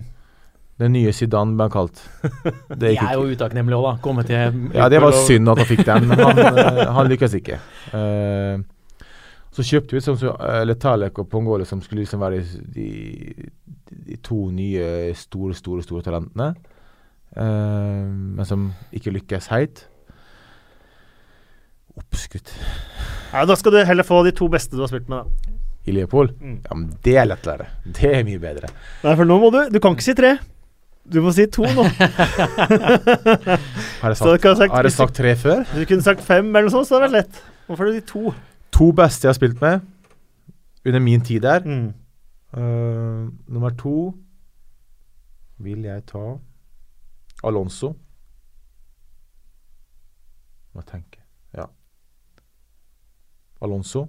[0.79, 2.01] Den nye Zidane ble han kalt.
[2.71, 3.93] Det De gikk er jo utakknemlig òg, da.
[4.03, 7.35] Komme til Ja, det var synd at han fikk den, men han, eh, han lykkes
[7.41, 7.59] ikke.
[7.91, 8.63] Uh,
[9.55, 12.45] så kjøpte vi som uh, Letalek og Pongole, som skulle liksom være
[12.77, 12.89] de,
[13.91, 16.53] de, de to nye store, store, store talentene.
[17.35, 18.07] Uh,
[18.39, 19.83] men som ikke lykkes heit.
[21.99, 22.53] Oppskutt
[23.33, 25.57] Ja, Da skal du heller få de to beste du har spilt med, da.
[25.91, 26.37] i Leopold.
[26.39, 26.61] Mm.
[26.69, 27.67] Ja, men det er lettere.
[27.83, 28.71] Det er mye bedre.
[29.03, 30.37] Nei, for nå må du Du kan ikke si tre.
[31.13, 31.85] Du må si to nå.
[34.03, 35.65] Har jeg sagt, sagt, har jeg hvis sagt tre før?
[35.73, 37.39] du kunne sagt fem eller noe sånt, så hadde det vært lett.
[37.67, 38.33] Hvorfor er det de to?
[38.77, 39.81] To beste jeg har spilt med
[40.87, 41.61] under min tid der.
[41.65, 41.93] Mm.
[42.53, 44.15] Uh, nummer to
[45.59, 46.37] vil jeg ta
[47.45, 47.93] Alonso.
[50.75, 51.21] Må tenke.
[51.57, 51.65] Ja.
[53.63, 54.07] Alonso.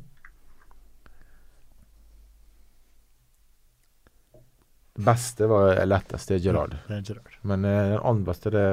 [5.06, 7.36] Beste var lettest, det er Gerard Det er Gerard.
[7.48, 8.66] Men uh, den andre beste det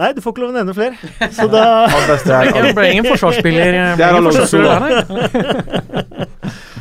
[0.00, 0.96] Nei, du får ikke lov å nevne flere.
[1.36, 1.64] Så da
[2.08, 3.74] beste er Det ble ingen forsvarsspiller.
[3.76, 6.30] eh, Det er Alonso, forsvarsspiller.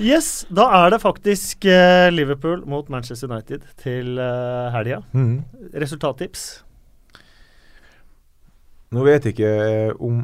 [0.00, 5.02] Yes, da er det faktisk uh, Liverpool mot Manchester United til uh, helga.
[5.12, 5.42] Mm.
[5.76, 6.44] Resultattips.
[8.96, 9.50] Nå vet jeg ikke
[10.00, 10.22] om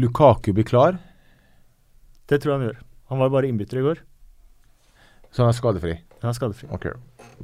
[0.00, 0.96] Lukaku blir klar,
[2.26, 2.78] Det tror jeg han gjør.
[3.12, 4.00] Han var bare innbytter i går.
[5.30, 5.92] så han er skadefri.
[6.22, 6.68] Han er skadefri.
[6.72, 6.88] Ok,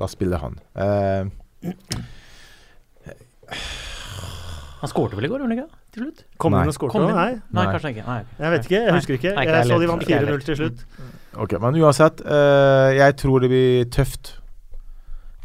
[0.00, 0.58] da spiller han.
[0.74, 1.24] Eh,
[4.82, 5.80] Han skårte vel i går, gjorde han ikke?
[5.94, 6.22] Til slutt?
[6.42, 6.64] Kom Nei.
[6.64, 7.14] inn og skårte Kom inn.
[7.14, 8.06] Nei, Nei, kanskje ikke.
[8.08, 8.20] Nei.
[8.40, 8.80] jeg vet ikke.
[8.80, 9.34] Jeg husker ikke.
[9.36, 10.84] Nei, ikke Jeg så de vant 4-0 til slutt.
[11.44, 14.32] Ok, men uansett, uh, jeg tror det blir tøft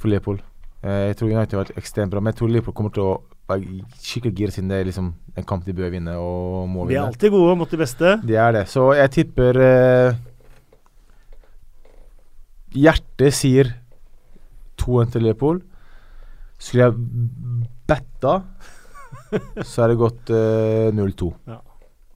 [0.01, 0.41] for Leopold.
[0.83, 3.13] Eh, jeg tror United har vært ekstremt bra, men jeg tror Liverpool kommer til å
[3.49, 5.07] være skikkelig gira siden det er liksom
[5.39, 6.91] en kamp de bør vinne og må vinne.
[6.91, 8.13] Vi er alltid gode mot de beste.
[8.27, 8.65] De er det.
[8.71, 10.19] Så jeg tipper eh,
[12.77, 13.71] Hjertet sier
[14.77, 15.61] 2-1 til Liverpool.
[16.57, 16.93] Skulle jeg
[17.89, 18.39] betta,
[19.61, 21.31] så er det gått uh, 0-2.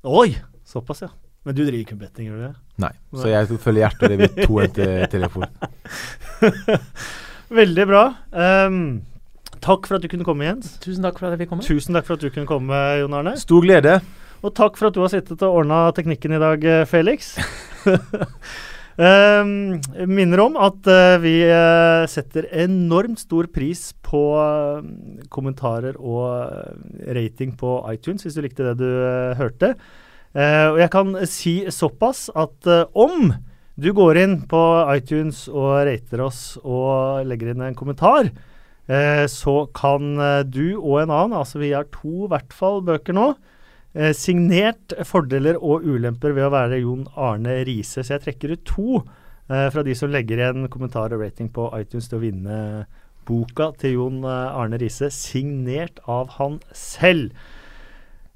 [0.09, 0.29] Oi!
[0.65, 1.11] Såpass, ja.
[1.43, 2.53] Men du driver ikke med betting, gjør du det?
[2.83, 2.91] Nei.
[3.17, 5.47] Så jeg følger hjertet, og det blir 2-1 til, til Liverpool.
[7.61, 8.03] Veldig bra.
[8.31, 8.81] Um,
[9.59, 10.75] takk for at du kunne komme, Jens.
[10.83, 11.65] Tusen takk for at jeg fikk komme.
[11.65, 13.35] Tusen takk for at du kunne komme, Jon Arne.
[13.41, 13.97] Stor glede.
[14.41, 17.35] Og takk for at du har sittet og ordna teknikken i dag, eh, Felix.
[18.97, 19.77] um,
[20.09, 24.87] minner om at uh, vi uh, setter enormt stor pris på eh,
[25.31, 28.89] kommentarer og rating på iTunes, hvis du likte det du
[29.39, 29.75] hørte.
[30.31, 33.33] Og jeg kan si såpass at om
[33.79, 34.61] du går inn på
[34.93, 38.29] iTunes og rater oss og legger inn en kommentar,
[39.31, 40.15] så kan
[40.47, 43.29] du og en annen, altså vi har to i hvert fall bøker nå,
[43.93, 48.05] Eh, signert fordeler og ulemper ved å være Jon Arne Riise.
[48.05, 51.67] Så jeg trekker ut to eh, fra de som legger igjen kommentar og rating på
[51.75, 52.59] iTunes til å vinne
[53.27, 57.35] boka til Jon eh, Arne Riise, signert av han selv.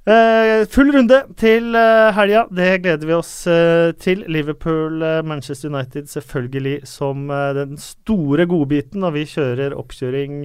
[0.05, 2.43] Eh, full runde til eh, helga.
[2.53, 4.25] Det gleder vi oss eh, til.
[4.29, 9.07] Liverpool, eh, Manchester United selvfølgelig som den store godbiten.
[9.07, 10.43] Og vi kjører oppkjøring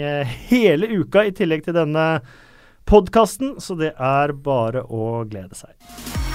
[0.49, 2.07] hele uka i tillegg til denne
[2.89, 6.30] podkasten, så det er bare å glede seg.